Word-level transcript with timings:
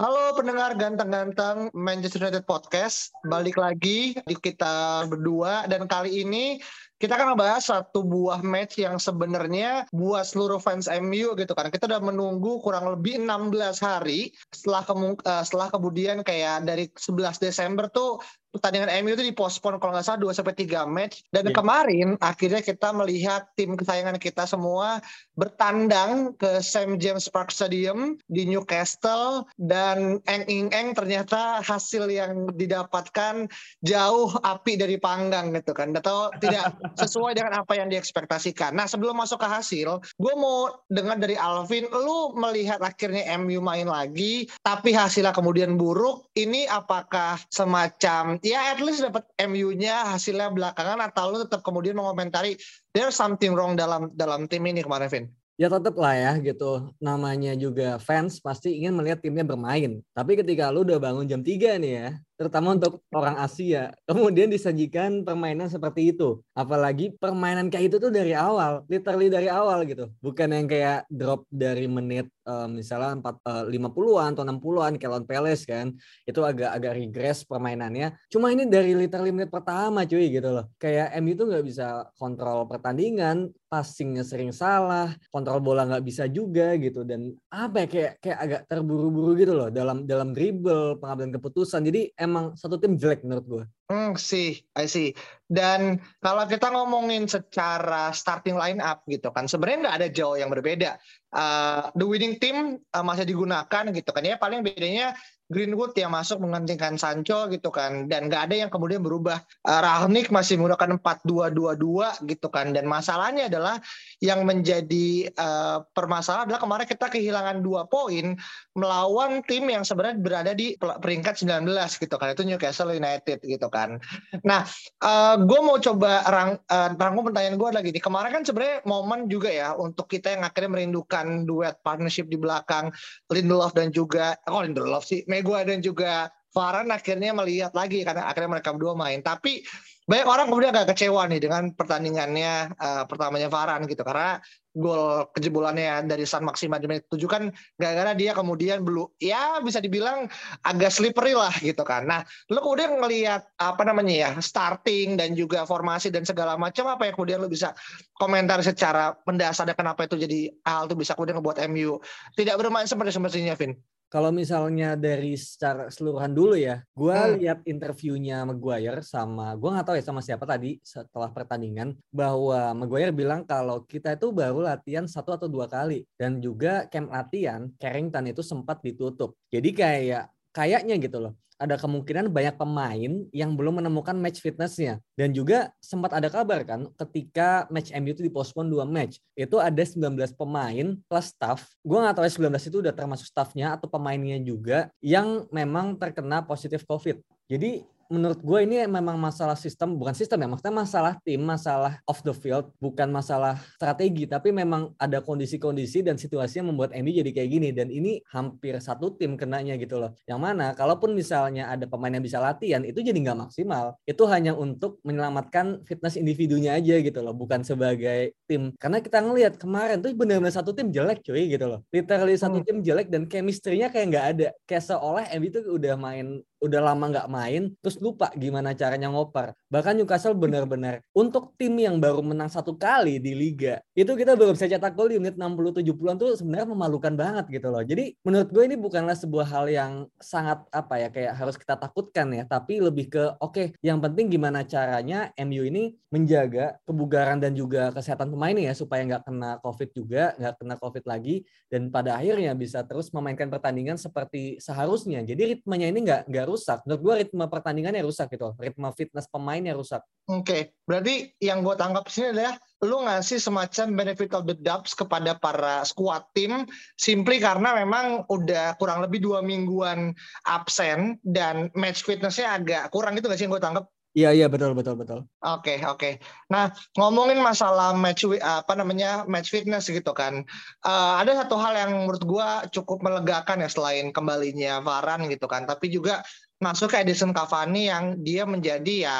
Halo 0.00 0.32
pendengar 0.32 0.80
ganteng-ganteng 0.80 1.68
Manchester 1.76 2.24
United 2.24 2.48
Podcast, 2.48 3.12
balik 3.20 3.60
lagi 3.60 4.16
di 4.16 4.32
kita 4.32 5.04
berdua 5.04 5.68
dan 5.68 5.84
kali 5.84 6.24
ini 6.24 6.56
kita 6.96 7.20
akan 7.20 7.36
membahas 7.36 7.68
satu 7.68 8.00
buah 8.08 8.40
match 8.40 8.80
yang 8.80 8.96
sebenarnya 8.96 9.84
buat 9.92 10.24
seluruh 10.24 10.56
fans 10.56 10.88
MU 10.88 11.36
gitu 11.36 11.52
kan. 11.52 11.68
Kita 11.68 11.84
udah 11.84 12.00
menunggu 12.00 12.64
kurang 12.64 12.88
lebih 12.88 13.20
16 13.20 13.76
hari 13.76 14.32
setelah 14.48 14.88
kemu- 14.88 15.20
eh, 15.20 15.44
setelah 15.44 15.68
kemudian 15.68 16.24
kayak 16.24 16.64
dari 16.64 16.88
11 16.96 17.36
Desember 17.36 17.92
tuh 17.92 18.24
pertandingan 18.50 18.90
MU 19.06 19.14
itu 19.14 19.24
dipospon 19.30 19.78
kalau 19.78 19.94
nggak 19.94 20.06
salah 20.06 20.20
2 20.20 20.34
sampai 20.34 20.54
3 20.58 20.86
match 20.86 21.22
dan 21.30 21.46
Iya. 21.50 21.54
kemarin 21.54 22.08
akhirnya 22.18 22.60
kita 22.60 22.90
melihat 22.90 23.46
tim 23.54 23.78
kesayangan 23.78 24.18
kita 24.18 24.44
semua 24.44 24.98
bertandang 25.38 26.34
ke 26.36 26.58
St 26.60 26.98
James 26.98 27.30
Park 27.30 27.54
Stadium 27.54 28.18
di 28.26 28.44
Newcastle 28.44 29.46
dan 29.56 30.18
eng 30.26 30.44
ing 30.50 30.68
eng 30.74 30.92
ternyata 30.92 31.62
hasil 31.62 32.10
yang 32.10 32.50
didapatkan 32.58 33.46
jauh 33.86 34.28
api 34.42 34.76
dari 34.76 34.98
panggang 34.98 35.54
gitu 35.54 35.70
kan 35.72 35.94
atau 35.94 36.34
tidak 36.42 36.74
sesuai 37.00 37.38
dengan 37.38 37.62
apa 37.62 37.78
yang 37.78 37.86
diekspektasikan. 37.88 38.74
Nah 38.74 38.90
sebelum 38.90 39.16
masuk 39.16 39.40
ke 39.40 39.48
hasil, 39.48 40.02
gue 40.02 40.34
mau 40.34 40.74
dengar 40.90 41.16
dari 41.16 41.38
Alvin, 41.38 41.86
lu 41.88 42.34
melihat 42.34 42.82
akhirnya 42.82 43.38
MU 43.38 43.62
main 43.62 43.86
lagi, 43.86 44.50
tapi 44.66 44.90
hasilnya 44.90 45.30
kemudian 45.30 45.78
buruk. 45.78 46.26
Ini 46.34 46.66
apakah 46.66 47.38
semacam 47.52 48.39
ya 48.42 48.72
at 48.72 48.80
least 48.80 49.04
dapat 49.04 49.24
MU-nya 49.46 50.16
hasilnya 50.16 50.52
belakangan 50.52 50.98
atau 51.10 51.32
lu 51.32 51.38
tetap 51.44 51.60
kemudian 51.60 51.96
mengomentari 51.96 52.56
there's 52.92 53.16
something 53.16 53.52
wrong 53.52 53.76
dalam 53.76 54.10
dalam 54.16 54.48
tim 54.50 54.64
ini 54.66 54.84
kemarin, 54.84 55.08
Vin? 55.08 55.24
Ya 55.60 55.68
tetap 55.68 55.92
lah 56.00 56.16
ya 56.16 56.32
gitu. 56.40 56.88
Namanya 57.04 57.52
juga 57.52 58.00
fans 58.00 58.40
pasti 58.40 58.80
ingin 58.80 58.96
melihat 58.96 59.20
timnya 59.20 59.44
bermain. 59.44 60.00
Tapi 60.16 60.40
ketika 60.40 60.72
lu 60.72 60.88
udah 60.88 60.96
bangun 60.96 61.28
jam 61.28 61.44
3 61.44 61.76
nih 61.76 61.92
ya, 62.00 62.08
terutama 62.40 62.72
untuk 62.72 63.04
orang 63.12 63.36
Asia, 63.36 63.92
kemudian 64.08 64.48
disajikan 64.48 65.20
permainan 65.20 65.68
seperti 65.68 66.16
itu. 66.16 66.40
Apalagi 66.56 67.12
permainan 67.12 67.68
kayak 67.68 67.92
itu 67.92 67.96
tuh 68.00 68.08
dari 68.08 68.32
awal, 68.32 68.88
literally 68.88 69.28
dari 69.28 69.52
awal 69.52 69.84
gitu. 69.84 70.08
Bukan 70.24 70.48
yang 70.48 70.64
kayak 70.64 71.04
drop 71.12 71.44
dari 71.52 71.84
menit 71.84 72.32
eh, 72.48 72.68
misalnya 72.72 73.20
4, 73.20 73.36
eh, 73.44 73.64
50-an 73.68 74.32
atau 74.32 74.44
60-an 74.48 74.96
kayak 74.96 75.12
lawan 75.12 75.28
Palace 75.28 75.68
kan. 75.68 75.92
Itu 76.24 76.40
agak-agak 76.40 76.96
regress 76.96 77.44
permainannya. 77.44 78.16
Cuma 78.32 78.48
ini 78.48 78.64
dari 78.64 78.96
literally 78.96 79.28
menit 79.28 79.52
pertama 79.52 80.08
cuy 80.08 80.32
gitu 80.32 80.48
loh. 80.56 80.72
Kayak 80.80 81.12
MU 81.20 81.36
tuh 81.36 81.52
nggak 81.52 81.64
bisa 81.68 82.08
kontrol 82.16 82.64
pertandingan, 82.64 83.52
passingnya 83.70 84.26
sering 84.26 84.50
salah, 84.50 85.14
kontrol 85.30 85.62
bola 85.62 85.86
nggak 85.86 86.02
bisa 86.02 86.26
juga 86.26 86.74
gitu 86.74 87.06
dan 87.06 87.30
apa 87.54 87.86
ya 87.86 87.88
kayak 87.88 88.12
kayak 88.18 88.38
agak 88.42 88.62
terburu-buru 88.66 89.38
gitu 89.38 89.54
loh 89.54 89.70
dalam 89.70 90.10
dalam 90.10 90.34
dribble 90.34 90.98
pengambilan 90.98 91.38
keputusan. 91.38 91.86
Jadi 91.86 92.10
emang 92.18 92.58
satu 92.58 92.82
tim 92.82 92.98
jelek 92.98 93.22
menurut 93.22 93.46
gue. 93.46 93.64
Hmm, 93.86 94.18
sih, 94.18 94.58
I 94.74 94.90
see. 94.90 95.14
Dan 95.46 96.02
kalau 96.18 96.46
kita 96.50 96.70
ngomongin 96.74 97.30
secara 97.30 98.10
starting 98.10 98.58
line 98.58 98.82
up 98.82 99.06
gitu 99.06 99.30
kan, 99.30 99.46
sebenarnya 99.46 99.78
nggak 99.86 99.96
ada 100.02 100.08
jauh 100.10 100.34
yang 100.34 100.50
berbeda. 100.50 100.98
Uh, 101.30 101.90
the 101.94 102.06
winning 102.06 102.38
team 102.42 102.82
uh, 102.90 103.04
masih 103.06 103.22
digunakan 103.22 103.84
gitu 103.94 104.10
kan 104.10 104.22
ya. 104.26 104.34
Paling 104.34 104.66
bedanya 104.66 105.14
Greenwood 105.50 105.98
yang 105.98 106.14
masuk 106.14 106.38
menggantikan 106.38 106.94
Sancho 106.94 107.50
gitu 107.50 107.74
kan, 107.74 108.06
dan 108.06 108.30
nggak 108.30 108.46
ada 108.46 108.54
yang 108.66 108.70
kemudian 108.70 109.02
berubah. 109.02 109.42
Uh, 109.66 109.82
Rangnick 109.82 110.30
masih 110.30 110.62
menggunakan 110.62 111.02
4-2-2-2 111.26 112.30
gitu 112.30 112.48
kan. 112.48 112.70
Dan 112.70 112.86
masalahnya 112.86 113.50
adalah 113.50 113.82
yang 114.22 114.46
menjadi 114.46 115.26
uh, 115.34 115.82
permasalahan 115.90 116.46
adalah 116.46 116.62
kemarin 116.62 116.86
kita 116.86 117.06
kehilangan 117.10 117.56
dua 117.66 117.90
poin 117.90 118.38
melawan 118.78 119.42
tim 119.42 119.66
yang 119.66 119.82
sebenarnya 119.82 120.22
berada 120.22 120.52
di 120.54 120.78
peringkat 120.78 121.42
19 121.42 121.66
gitu 121.98 122.14
kan. 122.14 122.30
Itu 122.30 122.46
Newcastle 122.46 122.94
United 122.94 123.42
gitu 123.42 123.66
kan. 123.66 123.98
Nah, 124.46 124.62
uh, 125.02 125.34
gue 125.34 125.60
mau 125.66 125.82
coba 125.82 126.22
rang, 126.30 126.50
uh, 126.70 126.94
rangkum 126.94 127.34
pertanyaan 127.34 127.58
gue 127.58 127.68
lagi 127.74 127.90
nih. 127.90 128.02
Kemarin 128.02 128.30
kan 128.30 128.42
sebenarnya 128.46 128.86
momen 128.86 129.26
juga 129.26 129.50
ya 129.50 129.74
untuk 129.74 130.06
kita 130.06 130.38
yang 130.38 130.46
akhirnya 130.46 130.70
merindukan 130.78 131.42
duet 131.42 131.74
partnership 131.82 132.30
di 132.30 132.38
belakang 132.38 132.94
Lindelof 133.26 133.74
dan 133.74 133.90
juga, 133.90 134.38
oh 134.46 134.62
Lindelof 134.62 135.02
sih, 135.02 135.26
Maguire 135.40 135.68
dan 135.72 135.80
juga 135.80 136.28
Varane 136.50 136.90
akhirnya 136.90 137.30
melihat 137.30 137.70
lagi 137.78 138.02
karena 138.02 138.26
akhirnya 138.26 138.58
mereka 138.58 138.74
berdua 138.74 138.98
main. 138.98 139.22
Tapi 139.22 139.62
banyak 140.10 140.26
orang 140.26 140.50
kemudian 140.50 140.74
agak 140.74 140.98
kecewa 140.98 141.22
nih 141.30 141.38
dengan 141.38 141.70
pertandingannya 141.70 142.74
uh, 142.74 143.06
pertamanya 143.06 143.46
Varane 143.46 143.86
gitu 143.86 144.02
karena 144.02 144.42
gol 144.74 145.30
kejebolannya 145.30 146.10
dari 146.10 146.26
San 146.26 146.42
Maxima 146.42 146.82
di 146.82 146.90
menit 146.90 147.06
7 147.06 147.22
kan 147.30 147.54
gara-gara 147.78 148.18
dia 148.18 148.34
kemudian 148.34 148.82
belum 148.82 149.06
ya 149.22 149.62
bisa 149.62 149.78
dibilang 149.78 150.26
agak 150.66 150.90
slippery 150.90 151.38
lah 151.38 151.54
gitu 151.62 151.86
kan. 151.86 152.10
Nah, 152.10 152.26
lu 152.50 152.58
kemudian 152.58 152.98
ngelihat 152.98 153.46
apa 153.54 153.82
namanya 153.86 154.10
ya 154.10 154.30
starting 154.42 155.14
dan 155.14 155.38
juga 155.38 155.62
formasi 155.62 156.10
dan 156.10 156.26
segala 156.26 156.58
macam 156.58 156.90
apa 156.90 157.06
yang 157.06 157.14
kemudian 157.14 157.38
lu 157.38 157.46
bisa 157.46 157.70
komentar 158.18 158.58
secara 158.66 159.14
mendasar 159.22 159.70
dan 159.70 159.78
kenapa 159.78 160.10
itu 160.10 160.18
jadi 160.18 160.50
hal 160.66 160.90
itu 160.90 160.98
bisa 160.98 161.14
kemudian 161.14 161.38
ngebuat 161.38 161.62
MU 161.70 162.02
tidak 162.34 162.58
bermain 162.58 162.90
seperti 162.90 163.14
semestinya, 163.14 163.54
Vin. 163.54 163.78
Kalau 164.10 164.34
misalnya 164.34 164.98
dari 164.98 165.38
secara 165.38 165.86
keseluruhan 165.86 166.34
dulu 166.34 166.58
ya, 166.58 166.82
gue 166.98 167.14
Hmm. 167.14 167.38
lihat 167.38 167.58
interviewnya 167.62 168.42
Maguire 168.42 169.06
sama, 169.06 169.54
gue 169.54 169.70
nggak 169.70 169.86
tahu 169.86 169.96
ya 169.96 170.02
sama 170.02 170.18
siapa 170.18 170.42
tadi 170.50 170.82
setelah 170.82 171.30
pertandingan, 171.30 171.94
bahwa 172.10 172.74
Maguire 172.74 173.14
bilang 173.14 173.46
kalau 173.46 173.86
kita 173.86 174.18
itu 174.18 174.34
baru 174.34 174.66
latihan 174.66 175.06
satu 175.06 175.30
atau 175.38 175.46
dua 175.46 175.70
kali. 175.70 176.02
Dan 176.18 176.42
juga 176.42 176.90
camp 176.90 177.06
latihan, 177.14 177.70
Carrington 177.78 178.26
itu 178.34 178.42
sempat 178.42 178.82
ditutup. 178.82 179.38
Jadi 179.46 179.70
kayak, 179.70 180.26
kayaknya 180.50 180.98
gitu 180.98 181.18
loh, 181.22 181.32
ada 181.60 181.76
kemungkinan 181.76 182.32
banyak 182.32 182.56
pemain 182.56 183.12
yang 183.36 183.52
belum 183.52 183.84
menemukan 183.84 184.16
match 184.16 184.40
fitnessnya. 184.40 184.96
Dan 185.12 185.36
juga 185.36 185.68
sempat 185.84 186.16
ada 186.16 186.32
kabar 186.32 186.64
kan 186.64 186.88
ketika 186.96 187.68
match 187.68 187.92
MU 187.92 188.16
itu 188.16 188.24
dipospon 188.24 188.72
dua 188.72 188.88
match. 188.88 189.20
Itu 189.36 189.60
ada 189.60 189.84
19 189.84 190.16
pemain 190.32 190.96
plus 191.04 191.26
staff. 191.28 191.68
Gue 191.84 192.00
nggak 192.00 192.16
tahu 192.16 192.24
ya 192.24 192.32
19 192.48 192.68
itu 192.72 192.76
udah 192.80 192.94
termasuk 192.96 193.28
staffnya 193.28 193.76
atau 193.76 193.92
pemainnya 193.92 194.40
juga 194.40 194.88
yang 195.04 195.44
memang 195.52 196.00
terkena 196.00 196.40
positif 196.40 196.88
COVID. 196.88 197.20
Jadi 197.52 197.84
menurut 198.10 198.42
gue 198.42 198.58
ini 198.66 198.82
memang 198.90 199.14
masalah 199.16 199.54
sistem, 199.54 199.94
bukan 199.94 200.12
sistem 200.12 200.42
ya, 200.42 200.48
maksudnya 200.50 200.74
masalah 200.74 201.14
tim, 201.22 201.40
masalah 201.40 202.02
off 202.10 202.20
the 202.26 202.34
field, 202.34 202.74
bukan 202.82 203.06
masalah 203.08 203.56
strategi, 203.78 204.26
tapi 204.26 204.50
memang 204.50 204.92
ada 204.98 205.22
kondisi-kondisi 205.22 206.02
dan 206.02 206.18
situasi 206.18 206.58
yang 206.60 206.74
membuat 206.74 206.90
MU 206.98 207.14
jadi 207.14 207.30
kayak 207.30 207.50
gini. 207.54 207.68
Dan 207.70 207.88
ini 207.88 208.18
hampir 208.34 208.74
satu 208.82 209.14
tim 209.14 209.38
kenanya 209.38 209.78
gitu 209.78 210.02
loh. 210.02 210.10
Yang 210.26 210.40
mana 210.42 210.66
kalaupun 210.74 211.14
misalnya 211.14 211.70
ada 211.70 211.86
pemain 211.86 212.10
yang 212.10 212.26
bisa 212.26 212.42
latihan, 212.42 212.82
itu 212.82 212.98
jadi 212.98 213.14
nggak 213.14 213.38
maksimal. 213.48 213.94
Itu 214.02 214.26
hanya 214.26 214.58
untuk 214.58 214.98
menyelamatkan 215.06 215.86
fitness 215.86 216.18
individunya 216.18 216.74
aja 216.76 216.98
gitu 216.98 217.22
loh, 217.22 217.32
bukan 217.32 217.62
sebagai 217.62 218.34
tim. 218.50 218.74
Karena 218.76 218.98
kita 218.98 219.22
ngelihat 219.22 219.54
kemarin 219.56 220.02
tuh 220.02 220.10
benar-benar 220.18 220.50
satu 220.50 220.74
tim 220.74 220.90
jelek 220.90 221.22
cuy 221.22 221.46
gitu 221.46 221.70
loh. 221.70 221.80
Literally 221.94 222.34
satu 222.34 222.58
Hmm. 222.58 222.66
tim 222.66 222.78
jelek 222.82 223.06
dan 223.06 223.30
chemistry-nya 223.30 223.88
kayak 223.94 224.06
nggak 224.10 224.26
ada. 224.36 224.48
Kayak 224.66 224.84
seolah 224.90 225.24
MU 225.38 225.46
itu 225.46 225.60
udah 225.62 225.94
main 225.94 226.42
udah 226.60 226.80
lama 226.92 227.04
nggak 227.08 227.28
main, 227.32 227.72
terus 227.80 227.96
lupa 227.98 228.28
gimana 228.36 228.76
caranya 228.76 229.08
ngoper. 229.08 229.56
Bahkan 229.72 229.96
Newcastle 229.96 230.36
benar-benar 230.36 231.00
untuk 231.16 231.56
tim 231.56 231.72
yang 231.80 231.96
baru 231.96 232.20
menang 232.20 232.52
satu 232.52 232.76
kali 232.76 233.16
di 233.16 233.32
liga, 233.32 233.80
itu 233.96 234.12
kita 234.12 234.36
baru 234.36 234.52
bisa 234.52 234.68
cetak 234.68 234.92
gol 234.92 235.08
di 235.08 235.16
menit 235.16 235.40
60-70-an 235.40 236.16
tuh 236.20 236.36
sebenarnya 236.36 236.68
memalukan 236.68 237.14
banget 237.16 237.48
gitu 237.48 237.68
loh. 237.72 237.80
Jadi 237.80 238.14
menurut 238.20 238.48
gue 238.52 238.62
ini 238.68 238.76
bukanlah 238.76 239.16
sebuah 239.16 239.46
hal 239.48 239.66
yang 239.72 239.92
sangat 240.20 240.60
apa 240.70 240.94
ya 241.00 241.08
kayak 241.08 241.32
harus 241.34 241.56
kita 241.56 241.80
takutkan 241.80 242.28
ya, 242.36 242.44
tapi 242.44 242.78
lebih 242.78 243.08
ke 243.08 243.24
oke, 243.40 243.74
yang 243.80 243.98
penting 243.98 244.28
gimana 244.28 244.62
caranya 244.68 245.32
MU 245.40 245.64
ini 245.64 245.96
menjaga 246.12 246.76
kebugaran 246.84 247.38
dan 247.40 247.54
juga 247.56 247.94
kesehatan 247.94 248.28
pemainnya 248.34 248.70
ya 248.70 248.74
supaya 248.76 249.06
nggak 249.06 249.24
kena 249.24 249.50
COVID 249.64 249.88
juga, 249.96 250.34
nggak 250.36 250.54
kena 250.60 250.74
COVID 250.76 251.04
lagi 251.08 251.46
dan 251.70 251.88
pada 251.88 252.18
akhirnya 252.18 252.52
bisa 252.52 252.82
terus 252.82 253.08
memainkan 253.14 253.48
pertandingan 253.48 253.96
seperti 253.96 254.58
seharusnya. 254.58 255.22
Jadi 255.22 255.56
ritmenya 255.56 255.86
ini 255.88 256.00
nggak 256.04 256.49
rusak. 256.50 256.82
Menurut 256.82 257.00
gue 257.06 257.14
ritme 257.22 257.44
pertandingannya 257.46 258.02
rusak 258.02 258.34
gitu. 258.34 258.58
Ritme 258.58 258.90
fitness 258.98 259.30
pemainnya 259.30 259.78
rusak. 259.78 260.02
Oke, 260.26 260.42
okay. 260.42 260.62
berarti 260.82 261.30
yang 261.38 261.62
gue 261.62 261.74
tangkap 261.78 262.10
sini 262.10 262.34
adalah 262.34 262.58
lu 262.82 263.06
ngasih 263.06 263.38
semacam 263.38 263.86
benefit 263.92 264.32
of 264.34 264.48
the 264.48 264.56
doubts 264.58 264.96
kepada 264.96 265.36
para 265.38 265.84
squad 265.84 266.24
tim 266.32 266.64
simply 266.96 267.36
karena 267.36 267.76
memang 267.76 268.24
udah 268.32 268.74
kurang 268.80 269.04
lebih 269.04 269.20
dua 269.20 269.44
mingguan 269.44 270.16
absen 270.48 271.20
dan 271.22 271.68
match 271.76 272.02
fitnessnya 272.02 272.56
agak 272.56 272.88
kurang 272.90 273.14
gitu 273.14 273.28
gak 273.30 273.38
sih 273.38 273.46
yang 273.46 273.54
gue 273.54 273.62
tangkap? 273.62 273.86
Iya 274.10 274.34
iya 274.34 274.46
betul 274.50 274.74
betul 274.74 274.98
betul. 274.98 275.22
Oke 275.38 275.78
okay, 275.78 275.78
oke. 275.86 275.98
Okay. 275.98 276.12
Nah 276.50 276.74
ngomongin 276.98 277.38
masalah 277.38 277.94
match 277.94 278.26
apa 278.42 278.72
namanya 278.74 279.22
match 279.30 279.54
fitness 279.54 279.86
gitu 279.86 280.10
kan, 280.10 280.42
uh, 280.82 281.14
ada 281.22 281.38
satu 281.38 281.54
hal 281.54 281.78
yang 281.78 281.94
menurut 281.94 282.26
gue 282.26 282.48
cukup 282.74 283.06
melegakan 283.06 283.62
ya 283.62 283.70
selain 283.70 284.10
kembalinya 284.10 284.82
Varan 284.82 285.30
gitu 285.30 285.46
kan, 285.46 285.62
tapi 285.62 285.94
juga 285.94 286.26
masuk 286.60 286.92
ke 286.92 287.00
Edison 287.00 287.32
Cavani 287.32 287.88
yang 287.88 288.20
dia 288.20 288.44
menjadi 288.44 288.94
ya 289.08 289.16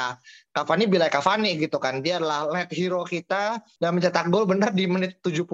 Cavani 0.53 0.85
bila 0.85 1.09
Cavani 1.09 1.57
gitu 1.57 1.81
kan. 1.81 2.05
Dia 2.05 2.21
adalah 2.21 2.45
lead 2.53 2.69
hero 2.69 3.01
kita 3.01 3.57
dan 3.81 3.89
mencetak 3.97 4.29
gol 4.29 4.45
benar 4.45 4.69
di 4.77 4.85
menit 4.85 5.17
71 5.25 5.49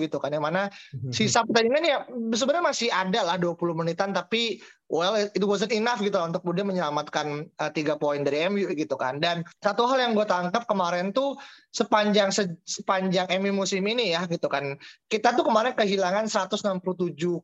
gitu 0.00 0.16
kan. 0.16 0.32
Yang 0.32 0.44
mana 0.48 0.62
mhm. 0.96 1.12
sisa 1.12 1.44
pertandingan 1.44 1.84
ya 1.84 1.98
sebenarnya 2.32 2.64
masih 2.64 2.88
ada 2.88 3.20
lah 3.20 3.36
20 3.36 3.52
menitan 3.76 4.16
tapi 4.16 4.64
well 4.86 5.18
it 5.18 5.42
wasn't 5.42 5.74
enough 5.74 5.98
gitu 5.98 6.14
untuk 6.14 6.46
kemudian 6.46 6.70
menyelamatkan 6.70 7.50
uh, 7.58 7.70
tiga 7.74 7.98
poin 7.98 8.24
dari 8.24 8.48
MU 8.48 8.72
gitu 8.72 8.96
kan. 8.96 9.20
Dan 9.20 9.44
satu 9.60 9.84
hal 9.90 10.00
yang 10.00 10.16
gue 10.16 10.24
tangkap 10.24 10.64
kemarin 10.64 11.12
tuh 11.12 11.36
sepanjang 11.74 12.32
se, 12.32 12.48
sepanjang 12.64 13.28
MU 13.44 13.60
musim 13.60 13.84
ini 13.84 14.16
ya 14.16 14.24
gitu 14.24 14.48
kan. 14.48 14.78
Kita 15.10 15.36
tuh 15.36 15.44
kemarin 15.44 15.76
kehilangan 15.76 16.32
167 16.32 16.80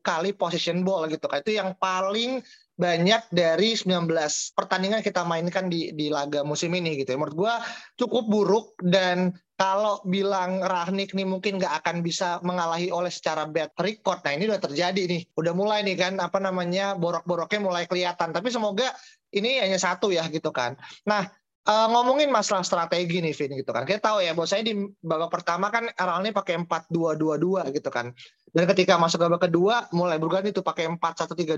kali 0.01 0.33
possession 0.33 0.81
ball 0.81 1.05
gitu 1.11 1.29
kan. 1.29 1.45
Itu 1.45 1.53
yang 1.61 1.77
paling 1.77 2.41
banyak 2.73 3.29
dari 3.29 3.77
19 3.77 4.09
pertandingan 4.57 5.05
kita 5.05 5.21
mainkan 5.21 5.69
di 5.69 5.93
di 5.93 6.09
laga 6.09 6.41
musim 6.41 6.73
ini 6.73 6.97
gitu 6.97 7.13
ya. 7.13 7.17
Menurut 7.21 7.37
gue 7.37 7.53
cukup 8.01 8.23
buruk 8.25 8.67
dan 8.81 9.29
kalau 9.53 10.01
bilang 10.09 10.65
Rahnik 10.65 11.13
nih 11.13 11.29
mungkin 11.29 11.61
nggak 11.61 11.85
akan 11.85 12.01
bisa 12.01 12.41
mengalahi 12.41 12.89
oleh 12.89 13.13
secara 13.13 13.45
bad 13.45 13.69
record. 13.77 14.25
Nah 14.25 14.33
ini 14.33 14.49
udah 14.49 14.61
terjadi 14.61 15.01
nih. 15.05 15.21
Udah 15.37 15.53
mulai 15.53 15.85
nih 15.85 15.93
kan 15.93 16.13
apa 16.17 16.41
namanya 16.41 16.97
borok-boroknya 16.97 17.61
mulai 17.61 17.85
kelihatan. 17.85 18.33
Tapi 18.33 18.49
semoga 18.49 18.89
ini 19.29 19.61
hanya 19.61 19.77
satu 19.77 20.09
ya 20.09 20.25
gitu 20.33 20.49
kan. 20.49 20.73
Nah 21.05 21.29
uh, 21.67 21.87
ngomongin 21.91 22.29
masalah 22.29 22.63
strategi 22.63 23.23
nih 23.23 23.33
Vin 23.35 23.51
gitu 23.59 23.71
kan. 23.71 23.83
Kita 23.87 24.11
tahu 24.11 24.23
ya 24.23 24.35
bahwa 24.35 24.47
saya 24.47 24.63
di 24.63 24.73
babak 25.03 25.31
pertama 25.31 25.71
kan 25.71 25.87
ini 26.23 26.31
pakai 26.35 26.59
4-2-2-2 26.63 27.75
gitu 27.75 27.89
kan. 27.91 28.11
Dan 28.53 28.69
ketika 28.69 29.01
masuk 29.01 29.25
babak 29.25 29.49
kedua 29.49 29.89
mulai 29.95 30.21
berganti 30.21 30.53
itu 30.53 30.61
pakai 30.61 30.85
4-1-3-2 30.85 31.57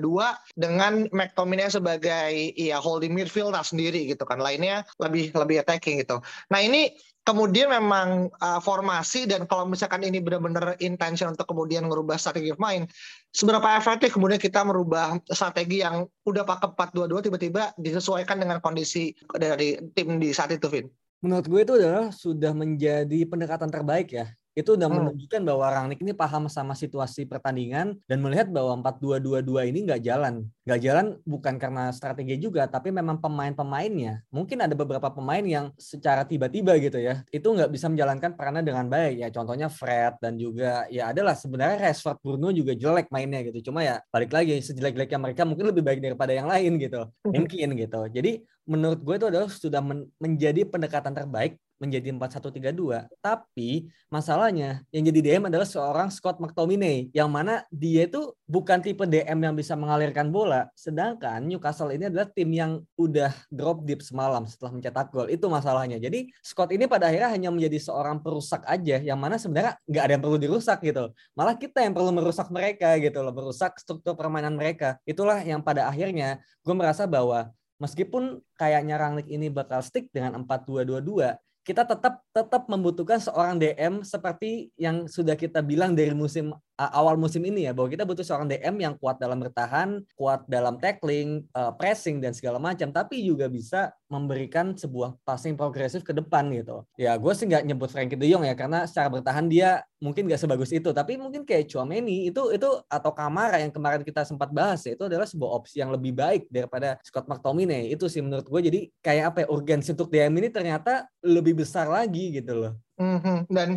dengan 0.56 1.04
McTominay 1.12 1.68
sebagai 1.68 2.56
ya 2.56 2.80
holding 2.80 3.12
midfielder 3.12 3.66
sendiri 3.66 4.08
gitu 4.08 4.24
kan. 4.24 4.40
Lainnya 4.40 4.88
lebih 5.02 5.36
lebih 5.36 5.60
attacking 5.66 6.00
gitu. 6.00 6.24
Nah, 6.48 6.60
ini 6.64 6.96
kemudian 7.26 7.74
memang 7.74 8.30
uh, 8.38 8.62
formasi 8.62 9.26
dan 9.26 9.50
kalau 9.50 9.66
misalkan 9.66 10.06
ini 10.06 10.22
benar-benar 10.22 10.78
intention 10.78 11.34
untuk 11.34 11.50
kemudian 11.50 11.90
merubah 11.90 12.22
strategi 12.22 12.54
main, 12.62 12.86
seberapa 13.34 13.66
efektif 13.76 14.14
kemudian 14.14 14.38
kita 14.38 14.62
merubah 14.62 15.18
strategi 15.34 15.82
yang 15.82 16.06
udah 16.24 16.46
pakai 16.46 16.94
4-2-2 16.94 17.26
tiba-tiba 17.26 17.74
disesuaikan 17.82 18.38
dengan 18.38 18.62
kondisi 18.62 19.12
dari 19.34 19.82
tim 19.98 20.22
di 20.22 20.30
saat 20.30 20.54
itu, 20.54 20.70
Vin? 20.70 20.86
Menurut 21.26 21.50
gue 21.50 21.62
itu 21.66 21.74
adalah 21.82 22.14
sudah 22.14 22.54
menjadi 22.54 23.26
pendekatan 23.26 23.74
terbaik 23.74 24.14
ya 24.14 24.30
itu 24.56 24.80
udah 24.80 24.88
hmm. 24.88 24.98
menunjukkan 25.04 25.42
bahwa 25.44 25.66
Rangnick 25.68 26.00
ini 26.00 26.16
paham 26.16 26.48
sama 26.48 26.72
situasi 26.72 27.28
pertandingan 27.28 28.00
dan 28.08 28.24
melihat 28.24 28.48
bahwa 28.48 28.80
4-2-2-2 28.80 29.68
ini 29.68 29.80
nggak 29.84 30.02
jalan. 30.08 30.48
Nggak 30.64 30.80
jalan 30.80 31.06
bukan 31.28 31.60
karena 31.60 31.92
strategi 31.92 32.40
juga, 32.40 32.64
tapi 32.66 32.90
memang 32.90 33.20
pemain-pemainnya. 33.20 34.24
Mungkin 34.32 34.64
ada 34.64 34.72
beberapa 34.72 35.12
pemain 35.12 35.44
yang 35.44 35.76
secara 35.76 36.24
tiba-tiba 36.24 36.80
gitu 36.80 37.04
ya, 37.04 37.22
itu 37.36 37.44
nggak 37.44 37.68
bisa 37.68 37.92
menjalankan 37.92 38.32
perannya 38.40 38.64
dengan 38.64 38.88
baik. 38.88 39.20
Ya 39.20 39.30
contohnya 39.30 39.68
Fred 39.68 40.24
dan 40.24 40.40
juga 40.40 40.88
ya 40.88 41.12
adalah 41.12 41.36
sebenarnya 41.36 41.92
Rashford 41.92 42.24
Bruno 42.24 42.56
juga 42.56 42.72
jelek 42.72 43.12
mainnya 43.12 43.44
gitu. 43.44 43.70
Cuma 43.70 43.84
ya 43.84 44.00
balik 44.08 44.32
lagi 44.32 44.64
sejelek-jeleknya 44.64 45.20
mereka 45.20 45.44
mungkin 45.44 45.68
lebih 45.68 45.84
baik 45.84 46.00
daripada 46.00 46.32
yang 46.32 46.48
lain 46.48 46.80
gitu. 46.80 47.12
Hmm. 47.28 47.44
Mungkin 47.44 47.76
gitu. 47.76 48.02
Jadi 48.08 48.40
menurut 48.66 49.00
gue 49.04 49.16
itu 49.20 49.28
adalah 49.30 49.50
sudah 49.52 49.82
men 49.84 50.10
menjadi 50.18 50.66
pendekatan 50.66 51.14
terbaik 51.14 51.62
menjadi 51.82 52.16
4-1-3-2. 52.16 53.08
Tapi 53.20 53.90
masalahnya 54.08 54.84
yang 54.92 55.04
jadi 55.12 55.20
DM 55.20 55.44
adalah 55.52 55.68
seorang 55.68 56.08
Scott 56.08 56.40
McTominay 56.40 57.12
yang 57.12 57.28
mana 57.28 57.68
dia 57.74 58.08
itu 58.08 58.32
bukan 58.48 58.80
tipe 58.80 59.04
DM 59.04 59.40
yang 59.44 59.56
bisa 59.56 59.76
mengalirkan 59.76 60.32
bola. 60.32 60.72
Sedangkan 60.78 61.44
Newcastle 61.44 61.92
ini 61.92 62.08
adalah 62.08 62.28
tim 62.32 62.50
yang 62.52 62.80
udah 62.96 63.32
drop 63.52 63.84
deep 63.84 64.00
semalam 64.00 64.48
setelah 64.48 64.76
mencetak 64.80 65.12
gol. 65.12 65.28
Itu 65.28 65.52
masalahnya. 65.52 66.00
Jadi 66.00 66.32
Scott 66.40 66.72
ini 66.72 66.88
pada 66.88 67.12
akhirnya 67.12 67.32
hanya 67.32 67.50
menjadi 67.52 67.78
seorang 67.92 68.24
perusak 68.24 68.64
aja 68.66 69.02
yang 69.04 69.20
mana 69.20 69.36
sebenarnya 69.36 69.76
nggak 69.86 70.04
ada 70.04 70.12
yang 70.16 70.24
perlu 70.24 70.38
dirusak 70.40 70.80
gitu. 70.84 71.12
Malah 71.36 71.60
kita 71.60 71.84
yang 71.84 71.92
perlu 71.92 72.12
merusak 72.16 72.48
mereka 72.54 72.96
gitu 73.02 73.20
loh, 73.20 73.36
merusak 73.36 73.76
struktur 73.82 74.16
permainan 74.16 74.56
mereka. 74.56 74.98
Itulah 75.04 75.44
yang 75.44 75.60
pada 75.60 75.92
akhirnya 75.92 76.40
gue 76.64 76.76
merasa 76.76 77.04
bahwa 77.06 77.52
meskipun 77.82 78.40
kayaknya 78.56 78.96
Rangnick 78.96 79.28
ini 79.28 79.52
bakal 79.52 79.84
stick 79.84 80.08
dengan 80.16 80.48
4-2-2-2, 80.48 81.36
kita 81.66 81.82
tetap 81.82 82.22
tetap 82.30 82.70
membutuhkan 82.70 83.18
seorang 83.18 83.58
DM 83.58 84.06
seperti 84.06 84.70
yang 84.78 85.10
sudah 85.10 85.34
kita 85.34 85.66
bilang 85.66 85.98
dari 85.98 86.14
musim 86.14 86.54
awal 86.76 87.16
musim 87.16 87.40
ini 87.48 87.68
ya 87.68 87.72
bahwa 87.72 87.88
kita 87.88 88.04
butuh 88.04 88.24
seorang 88.24 88.52
DM 88.52 88.76
yang 88.84 88.94
kuat 89.00 89.16
dalam 89.16 89.40
bertahan, 89.40 90.04
kuat 90.20 90.44
dalam 90.52 90.76
tackling, 90.76 91.48
uh, 91.56 91.72
pressing 91.72 92.20
dan 92.20 92.36
segala 92.36 92.60
macam, 92.60 92.92
tapi 92.92 93.24
juga 93.24 93.48
bisa 93.48 93.96
memberikan 94.12 94.76
sebuah 94.76 95.16
passing 95.24 95.56
progresif 95.56 96.04
ke 96.04 96.12
depan 96.12 96.52
gitu. 96.52 96.84
Ya 97.00 97.16
gue 97.16 97.34
sih 97.34 97.48
nggak 97.48 97.64
nyebut 97.66 97.90
Frankie 97.90 98.20
De 98.20 98.28
Jong 98.28 98.44
ya 98.44 98.54
karena 98.54 98.84
secara 98.86 99.08
bertahan 99.08 99.48
dia 99.48 99.82
mungkin 100.04 100.28
nggak 100.28 100.40
sebagus 100.40 100.70
itu, 100.76 100.92
tapi 100.92 101.16
mungkin 101.16 101.48
kayak 101.48 101.72
Chouameni 101.72 102.30
itu 102.30 102.52
itu 102.52 102.70
atau 102.92 103.12
Kamara 103.16 103.64
yang 103.64 103.72
kemarin 103.72 104.04
kita 104.04 104.28
sempat 104.28 104.52
bahas 104.52 104.84
ya 104.84 104.94
itu 104.94 105.08
adalah 105.08 105.26
sebuah 105.26 105.52
opsi 105.64 105.80
yang 105.82 105.90
lebih 105.96 106.12
baik 106.12 106.52
daripada 106.52 107.00
Scott 107.02 107.26
McTominay. 107.32 107.90
Itu 107.96 108.12
sih 108.12 108.20
menurut 108.20 108.46
gue 108.46 108.62
jadi 108.68 108.80
kayak 109.00 109.26
apa 109.34 109.38
ya 109.44 109.48
urgensi 109.50 109.96
untuk 109.96 110.12
DM 110.12 110.36
ini 110.44 110.50
ternyata 110.52 111.08
lebih 111.24 111.64
besar 111.64 111.88
lagi 111.88 112.36
gitu 112.36 112.54
loh. 112.68 112.85
Mm 112.96 113.20
-hmm. 113.20 113.38
Dan 113.52 113.70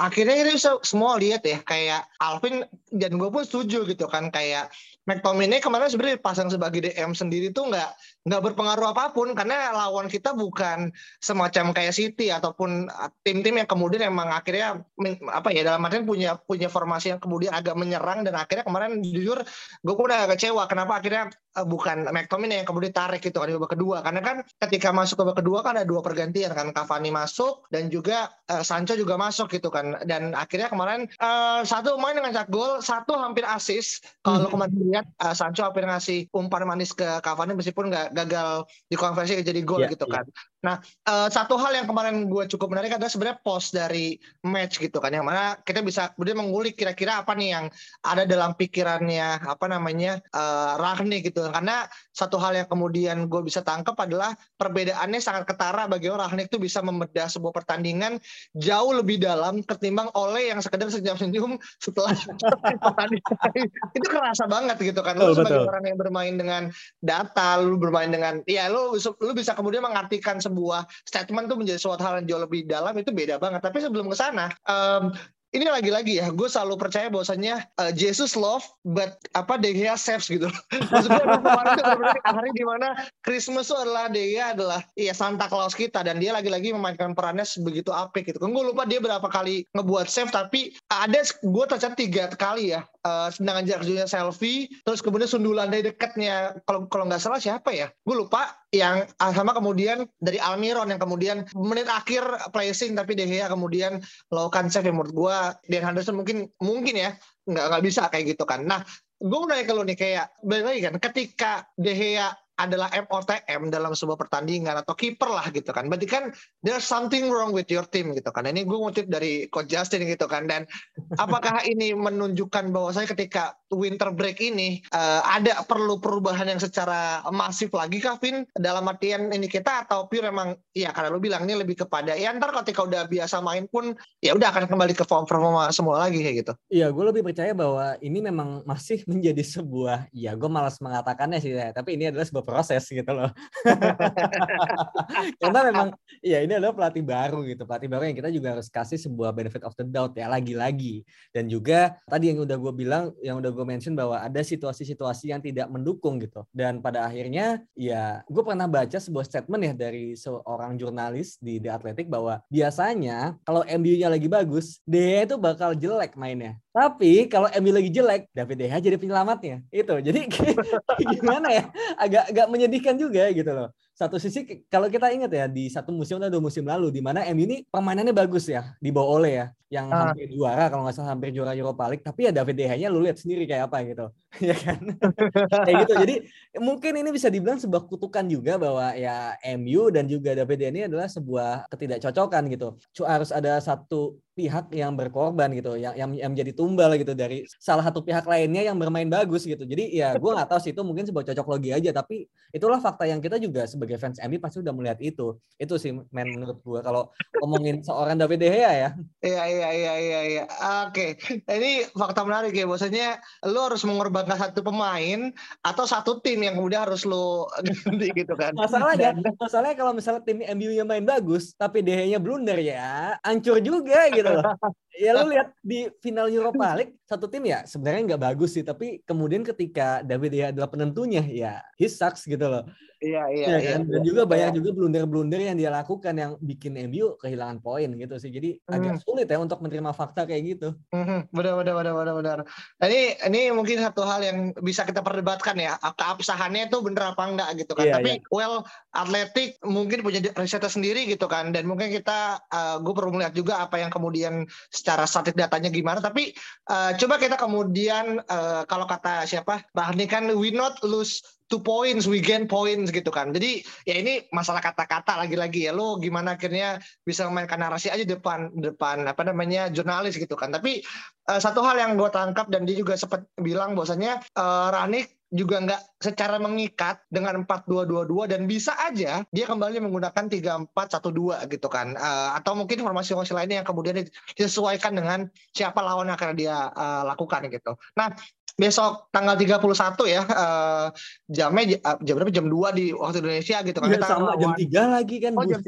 akhirnya 0.00 0.48
bisa 0.48 0.80
semua 0.80 1.20
lihat 1.20 1.44
ya 1.44 1.60
kayak 1.60 2.08
Alvin 2.16 2.64
dan 2.88 3.20
gue 3.20 3.28
pun 3.28 3.44
setuju 3.44 3.84
gitu 3.84 4.08
kan 4.08 4.32
kayak 4.32 4.72
McTominay 5.04 5.58
kemarin 5.58 5.90
sebenarnya 5.90 6.22
pasang 6.22 6.48
sebagai 6.48 6.80
DM 6.80 7.12
sendiri 7.12 7.50
tuh 7.50 7.68
nggak 7.68 7.90
nggak 8.22 8.40
berpengaruh 8.40 8.94
apa 8.94 9.10
pun 9.10 9.34
karena 9.34 9.74
lawan 9.74 10.06
kita 10.06 10.30
bukan 10.32 10.94
semacam 11.18 11.74
kayak 11.74 11.92
City 11.92 12.30
ataupun 12.30 12.86
uh, 12.86 13.10
tim-tim 13.26 13.58
yang 13.58 13.68
kemudian 13.68 14.08
emang 14.08 14.30
akhirnya 14.30 14.80
apa 15.28 15.48
ya 15.50 15.66
dalam 15.66 15.82
artian 15.82 16.06
punya 16.06 16.38
punya 16.38 16.70
formasi 16.70 17.12
yang 17.12 17.20
kemudian 17.20 17.50
agak 17.50 17.74
menyerang 17.74 18.22
dan 18.22 18.38
akhirnya 18.38 18.64
kemarin 18.64 19.02
jujur 19.02 19.42
gue 19.82 19.94
pun 19.98 20.08
agak 20.08 20.38
kecewa 20.38 20.70
kenapa 20.70 21.02
akhirnya 21.02 21.34
bukan 21.52 22.08
McTominay 22.08 22.64
yang 22.64 22.68
kemudian 22.68 22.92
tarik 22.96 23.20
gitu 23.20 23.36
kan 23.36 23.48
di 23.48 23.54
babak 23.56 23.76
kedua. 23.76 24.00
Karena 24.00 24.20
kan 24.24 24.36
ketika 24.68 24.88
masuk 24.90 25.20
ke 25.20 25.22
babak 25.28 25.38
kedua 25.44 25.58
kan 25.60 25.74
ada 25.76 25.86
dua 25.88 26.00
pergantian 26.00 26.52
kan. 26.56 26.72
Cavani 26.72 27.12
masuk 27.12 27.68
dan 27.68 27.92
juga 27.92 28.32
uh, 28.48 28.64
Sancho 28.64 28.96
juga 28.96 29.20
masuk 29.20 29.52
gitu 29.52 29.68
kan. 29.68 30.00
Dan 30.08 30.32
akhirnya 30.32 30.72
kemarin 30.72 31.04
uh, 31.20 31.60
satu 31.62 32.00
main 32.00 32.16
dengan 32.16 32.32
cak 32.32 32.48
gol 32.48 32.80
satu 32.80 33.14
hampir 33.20 33.44
asis 33.44 34.00
kalau 34.24 34.48
hmm. 34.48 34.52
kemarin 34.52 34.76
lihat 34.88 35.06
uh, 35.20 35.34
Sancho 35.36 35.62
hampir 35.62 35.84
ngasih 35.84 36.32
umpan 36.32 36.64
manis 36.64 36.96
ke 36.96 37.04
Cavani 37.20 37.52
meskipun 37.52 37.92
nggak 37.92 38.16
gagal 38.16 38.64
dikonversi 38.88 39.44
jadi 39.44 39.60
gol 39.62 39.84
yeah, 39.84 39.92
gitu 39.92 40.08
yeah. 40.08 40.24
Nah, 40.62 40.78
uh, 41.10 41.26
satu 41.26 41.58
hal 41.58 41.74
yang 41.74 41.90
kemarin 41.90 42.30
gue 42.30 42.46
cukup 42.46 42.70
menarik 42.70 42.94
adalah 42.94 43.10
sebenarnya 43.10 43.38
post 43.42 43.74
dari 43.74 44.14
match 44.46 44.78
gitu 44.78 45.02
kan, 45.02 45.10
yang 45.10 45.26
mana 45.26 45.58
kita 45.58 45.82
bisa 45.82 46.14
kemudian 46.14 46.38
mengulik 46.38 46.78
kira-kira 46.78 47.26
apa 47.26 47.34
nih 47.34 47.48
yang 47.50 47.66
ada 48.06 48.22
dalam 48.22 48.54
pikirannya 48.54 49.42
apa 49.42 49.66
namanya 49.66 50.22
uh, 50.30 50.78
Ragni 50.78 51.18
gitu. 51.26 51.50
Karena 51.50 51.90
satu 52.14 52.38
hal 52.38 52.54
yang 52.54 52.70
kemudian 52.70 53.26
gue 53.26 53.42
bisa 53.42 53.66
tangkap 53.66 53.98
adalah 53.98 54.38
perbedaannya 54.54 55.18
sangat 55.18 55.50
ketara 55.50 55.90
bagi 55.90 56.06
orang 56.06 56.30
Ragnik 56.30 56.54
itu 56.54 56.62
bisa 56.62 56.78
membedah 56.78 57.26
sebuah 57.26 57.50
pertandingan 57.50 58.22
jauh 58.54 58.94
lebih 58.94 59.18
dalam 59.18 59.66
ketimbang 59.66 60.14
oleh 60.14 60.54
yang 60.54 60.62
sekedar 60.62 60.86
senyum-senyum 60.86 61.58
setelah 61.82 62.14
pertandingan 62.86 63.66
itu 63.98 64.06
kerasa 64.06 64.46
banget 64.46 64.78
gitu 64.78 65.02
kan. 65.02 65.18
Lu 65.18 65.34
sebagai 65.34 65.66
betul. 65.66 65.70
orang 65.74 65.84
yang 65.90 65.98
bermain 65.98 66.34
dengan 66.38 66.62
data, 67.02 67.58
lu 67.58 67.74
bermain 67.82 68.14
dengan 68.14 68.46
ya 68.46 68.70
lu 68.70 68.94
lu 68.94 69.32
bisa 69.34 69.58
kemudian 69.58 69.82
mengartikan 69.82 70.38
sebuah 70.52 70.84
statement 71.08 71.48
tuh 71.48 71.56
menjadi 71.56 71.80
suatu 71.80 72.04
hal 72.04 72.20
yang 72.20 72.36
jauh 72.36 72.42
lebih 72.44 72.68
dalam 72.68 72.92
itu 73.00 73.08
beda 73.08 73.40
banget. 73.40 73.64
Tapi 73.64 73.80
sebelum 73.80 74.12
ke 74.12 74.16
sana, 74.20 74.52
um, 74.68 75.16
ini 75.52 75.68
lagi-lagi 75.68 76.16
ya, 76.16 76.32
gue 76.32 76.48
selalu 76.48 76.80
percaya 76.80 77.12
bahwasannya 77.12 77.60
uh, 77.76 77.92
Jesus 77.92 78.32
love, 78.32 78.64
but 78.88 79.20
apa 79.36 79.60
Gea 79.60 80.00
saves 80.00 80.32
gitu. 80.32 80.48
Maksud 80.92 81.12
gue 81.12 81.40
kemarin 81.44 81.76
itu 81.76 81.92
hari 82.24 82.50
di 82.56 82.64
mana 82.64 82.88
Christmas 83.20 83.68
itu 83.68 83.76
adalah 83.76 84.08
Gea 84.08 84.56
adalah 84.56 84.80
iya 84.96 85.12
Santa 85.12 85.52
Claus 85.52 85.76
kita 85.76 86.00
dan 86.00 86.16
dia 86.16 86.32
lagi-lagi 86.32 86.72
memainkan 86.72 87.12
perannya 87.12 87.44
begitu 87.60 87.92
apik 87.92 88.32
gitu. 88.32 88.40
Kan 88.40 88.56
gue 88.56 88.64
lupa 88.64 88.88
dia 88.88 88.96
berapa 88.96 89.28
kali 89.28 89.68
ngebuat 89.76 90.08
save 90.08 90.32
tapi 90.32 90.72
ada 90.88 91.20
gue 91.20 91.64
tercatat 91.68 92.00
tiga 92.00 92.32
kali 92.32 92.72
ya 92.72 92.88
uh, 93.04 93.28
sedangkan 93.28 93.68
jarak 93.68 94.08
selfie 94.08 94.72
terus 94.88 95.04
kemudian 95.04 95.28
sundulan 95.28 95.68
dari 95.68 95.92
dekatnya 95.92 96.56
kalau 96.64 96.88
kalau 96.88 97.04
nggak 97.06 97.20
salah 97.20 97.38
siapa 97.38 97.74
ya 97.74 97.92
gue 97.92 98.16
lupa 98.16 98.61
yang 98.72 99.04
ah, 99.20 99.32
sama 99.36 99.52
kemudian 99.52 100.08
dari 100.16 100.40
Almiron 100.40 100.88
yang 100.88 100.96
kemudian 100.96 101.44
menit 101.52 101.84
akhir 101.92 102.24
placing 102.56 102.96
tapi 102.96 103.12
De 103.12 103.28
Gea 103.28 103.52
kemudian 103.52 104.00
melakukan 104.32 104.72
save 104.72 104.88
yang 104.88 104.96
menurut 104.96 105.12
gue 105.12 105.38
Dan 105.68 105.84
Henderson 105.84 106.16
mungkin 106.16 106.48
mungkin 106.56 106.96
ya 106.96 107.12
nggak 107.44 107.66
nggak 107.68 107.84
bisa 107.84 108.08
kayak 108.08 108.32
gitu 108.32 108.48
kan 108.48 108.64
nah 108.64 108.80
gue 109.20 109.38
mau 109.38 109.46
nanya 109.46 109.68
ke 109.68 109.74
lu 109.76 109.84
nih 109.84 109.98
kayak 110.00 110.26
balik 110.40 110.64
lagi 110.72 110.80
kan 110.88 110.94
ketika 110.98 111.52
De 111.76 111.92
Gea 111.92 112.32
adalah 112.62 112.92
MOTM 112.92 113.72
dalam 113.72 113.96
sebuah 113.96 114.20
pertandingan 114.20 114.84
atau 114.84 114.92
kiper 114.92 115.26
lah 115.26 115.48
gitu 115.50 115.72
kan. 115.72 115.88
Berarti 115.88 116.06
kan 116.06 116.30
there's 116.60 116.84
something 116.84 117.32
wrong 117.32 117.50
with 117.50 117.66
your 117.72 117.82
team 117.88 118.12
gitu 118.12 118.28
kan. 118.28 118.44
Ini 118.44 118.68
gue 118.68 118.78
ngutip 118.78 119.08
dari 119.08 119.48
Coach 119.48 119.72
Justin 119.72 120.04
gitu 120.04 120.28
kan. 120.28 120.44
Dan 120.46 120.68
apakah 121.16 121.64
ini 121.64 121.96
menunjukkan 121.96 122.70
bahwa 122.70 122.92
saya 122.92 123.08
ketika 123.08 123.56
winter 123.72 124.12
break 124.12 124.38
ini 124.38 124.84
uh, 124.92 125.24
ada 125.24 125.64
perlu 125.64 125.98
perubahan 125.98 126.46
yang 126.46 126.60
secara 126.60 127.24
masif 127.32 127.72
lagi 127.72 127.98
Kevin 127.98 128.44
dalam 128.54 128.84
artian 128.86 129.32
ini 129.32 129.48
kita 129.48 129.88
atau 129.88 130.06
pure 130.06 130.28
memang 130.28 130.54
ya 130.76 130.92
karena 130.92 131.08
lu 131.10 131.18
bilang 131.18 131.48
ini 131.48 131.58
lebih 131.58 131.82
kepada 131.82 132.14
ya 132.14 132.30
ntar 132.36 132.52
ketika 132.62 132.84
udah 132.84 133.08
biasa 133.08 133.40
main 133.40 133.64
pun 133.66 133.96
ya 134.20 134.36
udah 134.36 134.52
akan 134.52 134.68
kembali 134.68 134.94
ke 134.94 135.04
form 135.08 135.24
performa 135.24 135.72
semua 135.72 136.04
lagi 136.04 136.20
kayak 136.20 136.36
gitu. 136.44 136.52
Iya, 136.68 136.86
gue 136.92 137.04
lebih 137.08 137.22
percaya 137.24 137.52
bahwa 137.56 137.96
ini 138.04 138.18
memang 138.20 138.62
masih 138.68 139.02
menjadi 139.10 139.40
sebuah 139.40 140.12
ya 140.12 140.36
gue 140.36 140.50
malas 140.50 140.78
mengatakannya 140.78 141.38
sih 141.40 141.56
ya, 141.56 141.72
tapi 141.72 141.96
ini 141.96 142.12
adalah 142.12 142.28
sebuah 142.28 142.44
proses 142.44 142.84
gitu 142.84 143.10
loh. 143.10 143.32
Karena 145.42 145.60
memang 145.72 145.88
ya 146.20 146.44
ini 146.44 146.56
adalah 146.56 146.76
pelatih 146.76 147.04
baru 147.04 147.40
gitu, 147.48 147.64
pelatih 147.64 147.88
baru 147.88 148.02
yang 148.12 148.16
kita 148.16 148.30
juga 148.30 148.48
harus 148.58 148.68
kasih 148.68 149.00
sebuah 149.00 149.32
benefit 149.32 149.64
of 149.64 149.74
the 149.80 149.86
doubt 149.88 150.12
ya 150.12 150.28
lagi-lagi. 150.28 151.02
Dan 151.32 151.48
juga 151.48 151.96
tadi 152.06 152.30
yang 152.30 152.44
udah 152.44 152.56
gue 152.60 152.72
bilang, 152.76 153.04
yang 153.24 153.40
udah 153.40 153.50
gue 153.50 153.61
mention 153.62 153.94
bahwa 153.94 154.18
ada 154.18 154.40
situasi-situasi 154.42 155.30
yang 155.32 155.40
tidak 155.40 155.70
mendukung 155.70 156.18
gitu. 156.18 156.42
Dan 156.50 156.82
pada 156.82 157.06
akhirnya 157.06 157.62
ya 157.78 158.26
gue 158.26 158.42
pernah 158.42 158.66
baca 158.66 158.98
sebuah 158.98 159.24
statement 159.26 159.62
ya 159.62 159.74
dari 159.74 160.14
seorang 160.18 160.76
jurnalis 160.76 161.38
di 161.38 161.62
The 161.62 161.70
Athletic 161.72 162.10
bahwa 162.10 162.42
biasanya 162.50 163.38
kalau 163.46 163.62
MU-nya 163.66 164.08
lagi 164.10 164.26
bagus, 164.26 164.82
dia 164.88 165.24
itu 165.24 165.36
bakal 165.38 165.74
jelek 165.78 166.18
mainnya. 166.18 166.58
Tapi 166.72 167.28
kalau 167.28 167.52
MU 167.60 167.70
lagi 167.70 167.92
jelek, 167.92 168.32
David 168.32 168.56
De 168.56 168.66
Gea 168.72 168.80
jadi 168.80 168.96
penyelamatnya. 168.96 169.60
Itu. 169.68 170.00
Jadi 170.00 170.24
gimana 171.20 171.52
ya? 171.52 171.64
Agak 172.00 172.32
agak 172.32 172.46
menyedihkan 172.48 172.96
juga 172.96 173.28
gitu 173.28 173.52
loh 173.52 173.68
satu 174.02 174.18
sisi 174.18 174.66
kalau 174.66 174.90
kita 174.90 175.14
ingat 175.14 175.30
ya 175.30 175.46
di 175.46 175.70
satu 175.70 175.94
musim 175.94 176.18
atau 176.18 176.26
dua 176.26 176.42
musim 176.42 176.66
lalu 176.66 176.90
di 176.90 176.98
mana 176.98 177.22
MU 177.30 177.46
ini 177.46 177.62
permainannya 177.70 178.10
bagus 178.10 178.50
ya 178.50 178.74
di 178.82 178.90
bawah 178.90 179.22
oleh 179.22 179.32
ya 179.38 179.46
yang 179.72 179.86
uh. 179.88 180.10
hampir 180.10 180.28
juara 180.28 180.68
kalau 180.68 180.84
nggak 180.84 180.96
salah 180.98 181.14
hampir 181.14 181.30
juara 181.30 181.54
Europa 181.54 181.88
League 181.88 182.04
tapi 182.04 182.28
ya 182.28 182.32
David 182.34 182.58
De 182.58 182.64
Gea-nya 182.68 182.90
lu 182.90 183.00
lihat 183.00 183.16
sendiri 183.22 183.46
kayak 183.46 183.70
apa 183.70 183.78
gitu 183.86 184.06
ya 184.52 184.56
kan 184.58 184.80
kayak 185.66 185.76
gitu 185.86 185.94
jadi 186.02 186.14
mungkin 186.60 186.92
ini 186.98 187.10
bisa 187.14 187.30
dibilang 187.30 187.62
sebuah 187.62 187.86
kutukan 187.86 188.26
juga 188.26 188.58
bahwa 188.58 188.92
ya 188.98 189.38
MU 189.56 189.88
dan 189.88 190.10
juga 190.10 190.34
David 190.34 190.58
De 190.58 190.64
Gea 190.66 190.72
ini 190.74 190.80
adalah 190.90 191.06
sebuah 191.06 191.70
ketidakcocokan 191.70 192.42
gitu 192.52 192.68
harus 193.06 193.30
ada 193.30 193.56
satu 193.62 194.18
pihak 194.32 194.72
yang 194.72 194.96
berkorban 194.96 195.52
gitu 195.52 195.76
yang, 195.76 195.92
yang 195.92 196.10
yang 196.16 196.30
menjadi 196.32 196.52
tumbal 196.56 196.96
gitu 196.96 197.12
dari 197.12 197.44
salah 197.60 197.84
satu 197.84 198.00
pihak 198.00 198.24
lainnya 198.24 198.64
yang 198.72 198.76
bermain 198.80 199.08
bagus 199.08 199.44
gitu 199.44 199.62
jadi 199.68 199.84
ya 199.92 200.08
gue 200.16 200.30
nggak 200.32 200.48
tahu 200.48 200.60
sih 200.60 200.72
itu 200.72 200.82
mungkin 200.84 201.04
sebuah 201.04 201.24
cocok 201.28 201.46
logi 201.52 201.70
aja 201.70 201.92
tapi 201.92 202.26
itulah 202.52 202.78
fakta 202.78 203.08
yang 203.08 203.24
kita 203.24 203.40
juga 203.40 203.64
sebagai 203.64 203.96
fans 203.96 204.20
MU 204.20 204.36
pasti 204.36 204.60
udah 204.60 204.76
melihat 204.76 205.00
itu. 205.00 205.40
Itu 205.56 205.80
sih 205.80 205.96
men 206.12 206.28
menurut 206.36 206.60
gue 206.60 206.80
kalau 206.84 207.08
ngomongin 207.40 207.80
seorang 207.80 208.20
David 208.20 208.44
De 208.44 208.48
Gea 208.52 208.72
ya. 208.76 208.90
Iya 209.24 209.42
iya 209.48 209.68
iya 209.72 209.94
iya 209.96 210.20
iya. 210.28 210.44
Oke. 210.84 211.16
Ini 211.48 211.88
fakta 211.96 212.28
menarik 212.28 212.52
ya 212.52 212.68
bahwasanya 212.68 213.24
lu 213.48 213.58
harus 213.58 213.82
mengorbankan 213.88 214.36
satu 214.36 214.60
pemain 214.60 215.32
atau 215.64 215.84
satu 215.88 216.20
tim 216.20 216.44
yang 216.44 216.60
kemudian 216.60 216.84
harus 216.84 217.08
lu 217.08 217.48
ganti 217.66 218.12
gitu 218.12 218.36
kan. 218.36 218.52
Masalahnya 218.52 219.16
Dan, 219.16 219.32
masalahnya 219.40 219.76
kalau 219.80 219.92
misalnya 219.96 220.22
tim 220.28 220.44
MU-nya 220.44 220.84
main 220.84 221.08
bagus 221.08 221.56
tapi 221.56 221.80
De 221.80 221.92
Gea-nya 221.96 222.20
blunder 222.20 222.60
ya, 222.60 223.16
hancur 223.24 223.64
juga 223.64 224.12
gitu 224.12 224.21
loh. 224.30 224.44
ya 225.02 225.10
lu 225.16 225.32
lihat 225.32 225.56
di 225.64 225.88
final 225.98 226.28
Europa 226.28 226.76
League 226.76 226.94
satu 227.08 227.26
tim 227.26 227.42
ya 227.48 227.64
sebenarnya 227.64 228.14
nggak 228.14 228.22
bagus 228.22 228.54
sih 228.54 228.62
tapi 228.62 229.00
kemudian 229.02 229.42
ketika 229.42 230.04
David 230.04 230.32
Gea 230.36 230.48
adalah 230.52 230.68
penentunya 230.68 231.24
ya 231.24 231.64
he 231.80 231.88
sucks 231.88 232.28
gitu 232.28 232.44
loh 232.44 232.68
Iya 233.02 233.22
iya. 233.34 233.46
Ya, 233.46 233.58
kan? 233.58 233.80
iya 233.82 233.90
Dan 233.98 234.02
juga 234.06 234.22
banyak 234.22 234.62
juga 234.62 234.70
blunder-blunder 234.78 235.42
yang 235.42 235.58
dia 235.58 235.74
lakukan 235.74 236.14
yang 236.14 236.38
bikin 236.38 236.78
MU 236.86 237.18
kehilangan 237.18 237.58
poin 237.58 237.90
gitu 237.90 238.14
sih. 238.22 238.30
Jadi 238.30 238.62
hmm. 238.62 238.74
agak 238.78 238.96
sulit 239.02 239.26
ya 239.26 239.42
untuk 239.42 239.58
menerima 239.58 239.90
fakta 239.90 240.22
kayak 240.22 240.42
gitu. 240.54 240.78
Hmm, 240.94 241.26
benar 241.34 241.58
benar 241.58 241.74
benar 241.82 241.94
benar 241.98 242.14
benar. 242.14 242.38
Nah, 242.78 242.86
ini 242.86 243.18
ini 243.26 243.40
mungkin 243.50 243.82
satu 243.82 244.06
hal 244.06 244.22
yang 244.22 244.38
bisa 244.62 244.86
kita 244.86 245.02
perdebatkan 245.02 245.58
ya. 245.58 245.74
Keabsahannya 245.82 246.70
itu 246.70 246.78
bener 246.78 247.10
apa 247.10 247.22
enggak 247.26 247.50
gitu 247.58 247.74
kan. 247.74 247.90
Iya, 247.90 247.94
Tapi 247.98 248.10
iya. 248.22 248.30
well 248.30 248.62
atletik 248.94 249.58
mungkin 249.66 250.06
punya 250.06 250.22
risetnya 250.38 250.70
sendiri 250.70 251.10
gitu 251.10 251.26
kan. 251.26 251.50
Dan 251.50 251.66
mungkin 251.66 251.90
kita 251.90 252.38
uh, 252.54 252.78
gue 252.78 252.94
perlu 252.94 253.18
melihat 253.18 253.34
juga 253.34 253.66
apa 253.66 253.82
yang 253.82 253.90
kemudian 253.90 254.46
secara 254.70 255.10
statik 255.10 255.34
datanya 255.34 255.74
gimana. 255.74 255.98
Tapi 255.98 256.30
uh, 256.70 256.94
coba 256.94 257.18
kita 257.18 257.34
kemudian 257.34 258.22
uh, 258.30 258.62
kalau 258.70 258.86
kata 258.86 259.26
siapa? 259.26 259.66
Bahkan 259.74 259.98
kan 260.06 260.24
we 260.38 260.54
not 260.54 260.78
lose 260.86 261.41
two 261.52 261.60
points, 261.60 262.08
we 262.08 262.24
gain 262.24 262.48
points 262.48 262.88
gitu 262.88 263.12
kan. 263.12 263.28
Jadi 263.36 263.60
ya 263.84 264.00
ini 264.00 264.24
masalah 264.32 264.64
kata-kata 264.64 265.20
lagi-lagi 265.20 265.68
ya. 265.68 265.76
Lo 265.76 266.00
gimana 266.00 266.40
akhirnya 266.40 266.80
bisa 267.04 267.28
memainkan 267.28 267.60
narasi 267.60 267.92
aja 267.92 268.08
depan 268.08 268.48
depan 268.56 269.04
apa 269.04 269.20
namanya 269.28 269.68
jurnalis 269.68 270.16
gitu 270.16 270.32
kan. 270.32 270.48
Tapi 270.48 270.80
uh, 271.28 271.36
satu 271.36 271.60
hal 271.60 271.76
yang 271.76 272.00
gue 272.00 272.08
tangkap 272.08 272.48
dan 272.48 272.64
dia 272.64 272.80
juga 272.80 272.96
sempat 272.96 273.28
bilang 273.36 273.76
bahwasanya 273.76 274.24
uh, 274.40 274.72
Ranik 274.72 275.12
juga 275.32 275.64
nggak 275.64 275.82
secara 275.96 276.36
mengikat 276.36 277.00
dengan 277.08 277.48
4-2-2-2 277.48 278.36
dan 278.36 278.44
bisa 278.44 278.76
aja 278.76 279.24
dia 279.32 279.44
kembali 279.48 279.80
menggunakan 279.80 280.28
3-4-1-2 280.28 281.48
gitu 281.48 281.68
kan 281.72 281.96
uh, 281.96 282.36
atau 282.36 282.52
mungkin 282.52 282.84
informasi-informasi 282.84 283.32
lainnya 283.32 283.64
yang 283.64 283.68
kemudian 283.68 283.96
disesuaikan 284.36 284.92
dengan 284.92 285.32
siapa 285.56 285.80
lawan 285.80 286.12
yang 286.12 286.20
akan 286.20 286.36
dia 286.36 286.68
uh, 286.76 287.08
lakukan 287.08 287.48
gitu. 287.48 287.72
Nah 287.96 288.12
besok 288.56 289.08
tanggal 289.08 289.34
31 289.34 289.64
ya 290.04 290.22
uh, 290.28 290.86
jamnya 291.24 291.80
uh, 291.80 291.96
jam 292.04 292.14
berapa? 292.20 292.32
Jam 292.32 292.46
2 292.46 292.78
di 292.78 292.84
waktu 292.92 293.18
Indonesia 293.24 293.56
gitu 293.64 293.78
kan. 293.80 293.88
Ya, 293.88 293.94
kita 293.96 294.06
sama 294.08 294.36
jam 294.36 294.52
3 294.52 294.94
lagi 294.96 295.16
kan 295.20 295.32
oh, 295.36 295.44
jam, 295.48 295.60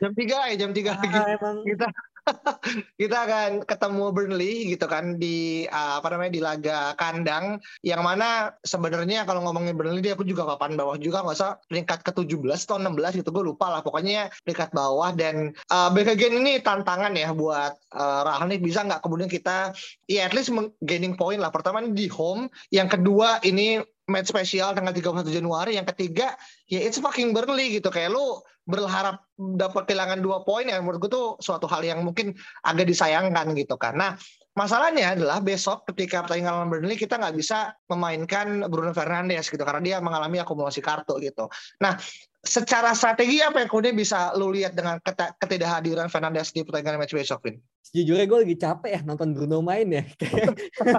jam 0.00 0.12
3 0.12 0.50
ya 0.52 0.54
jam 0.60 0.70
3 0.76 0.84
ah, 0.84 0.96
lagi. 1.00 1.18
emang. 1.40 1.56
kita 1.64 1.86
kita 3.00 3.16
akan 3.26 3.50
ketemu 3.66 4.04
Burnley 4.12 4.54
gitu 4.74 4.86
kan 4.86 5.16
di 5.16 5.66
uh, 5.68 5.98
apa 6.00 6.08
namanya 6.14 6.32
di 6.32 6.40
laga 6.42 6.78
kandang. 6.96 7.58
Yang 7.84 8.02
mana 8.02 8.28
sebenarnya 8.62 9.26
kalau 9.26 9.44
ngomongin 9.46 9.74
Burnley 9.76 10.02
dia 10.02 10.14
aku 10.14 10.26
juga 10.26 10.46
papan 10.46 10.76
bawah 10.78 10.96
juga. 10.96 11.22
Nggak 11.24 11.36
usah 11.36 11.52
peringkat 11.66 12.00
ke-17 12.06 12.60
atau 12.66 12.76
16 12.78 13.20
gitu 13.24 13.30
gue 13.30 13.44
lupa 13.44 13.70
lah. 13.70 13.80
Pokoknya 13.84 14.30
peringkat 14.44 14.70
bawah. 14.74 15.12
Dan 15.14 15.54
uh, 15.70 15.90
again 15.92 16.40
ini 16.40 16.62
tantangan 16.62 17.14
ya 17.14 17.30
buat 17.34 17.76
uh, 17.94 18.20
Rahani 18.26 18.58
bisa 18.58 18.82
nggak 18.86 19.02
kemudian 19.04 19.30
kita 19.30 19.74
ya 20.10 20.26
at 20.26 20.32
least 20.34 20.52
gaining 20.84 21.14
point 21.14 21.40
lah. 21.40 21.52
Pertama 21.52 21.82
ini 21.82 21.94
di 21.94 22.06
home. 22.10 22.48
Yang 22.70 23.00
kedua 23.00 23.42
ini 23.46 23.82
match 24.10 24.34
spesial 24.34 24.74
tanggal 24.74 24.92
31 24.92 25.30
Januari. 25.30 25.78
Yang 25.78 25.94
ketiga 25.94 26.34
ya 26.66 26.82
it's 26.82 26.98
fucking 26.98 27.30
Burnley 27.30 27.78
gitu. 27.78 27.88
Kayak 27.88 28.14
lu 28.14 28.42
berharap 28.70 29.20
dapat 29.36 29.90
kehilangan 29.90 30.22
dua 30.22 30.46
poin 30.46 30.64
ya 30.64 30.78
menurut 30.78 31.02
gue 31.02 31.10
tuh 31.10 31.26
suatu 31.42 31.66
hal 31.66 31.82
yang 31.82 32.00
mungkin 32.06 32.32
agak 32.62 32.86
disayangkan 32.86 33.50
gitu. 33.58 33.74
Nah 33.98 34.14
masalahnya 34.54 35.18
adalah 35.18 35.42
besok 35.42 35.84
ketika 35.90 36.22
pertandingan 36.22 36.54
lawan 36.54 36.68
Burnley 36.70 36.94
kita 36.94 37.18
nggak 37.18 37.34
bisa 37.34 37.74
memainkan 37.90 38.64
Bruno 38.70 38.94
Fernandes 38.94 39.50
gitu 39.50 39.62
karena 39.62 39.82
dia 39.82 39.96
mengalami 39.98 40.38
akumulasi 40.38 40.78
kartu 40.78 41.18
gitu. 41.18 41.50
Nah 41.82 41.98
secara 42.40 42.96
strategi 42.96 43.44
apa 43.44 43.60
yang 43.60 43.68
kemudian 43.68 43.92
bisa 43.92 44.32
lu 44.38 44.48
lihat 44.54 44.72
dengan 44.72 44.96
ketidakhadiran 45.36 46.08
Fernandes 46.08 46.56
di 46.56 46.64
pertandingan 46.64 47.04
match 47.04 47.12
besok, 47.12 47.44
Vin? 47.44 47.60
Sejujurnya 47.80 48.26
gue 48.28 48.38
lagi 48.44 48.56
capek 48.60 48.90
ya 48.96 49.00
nonton 49.02 49.32
Bruno 49.32 49.64
main 49.64 49.88
ya. 49.88 50.04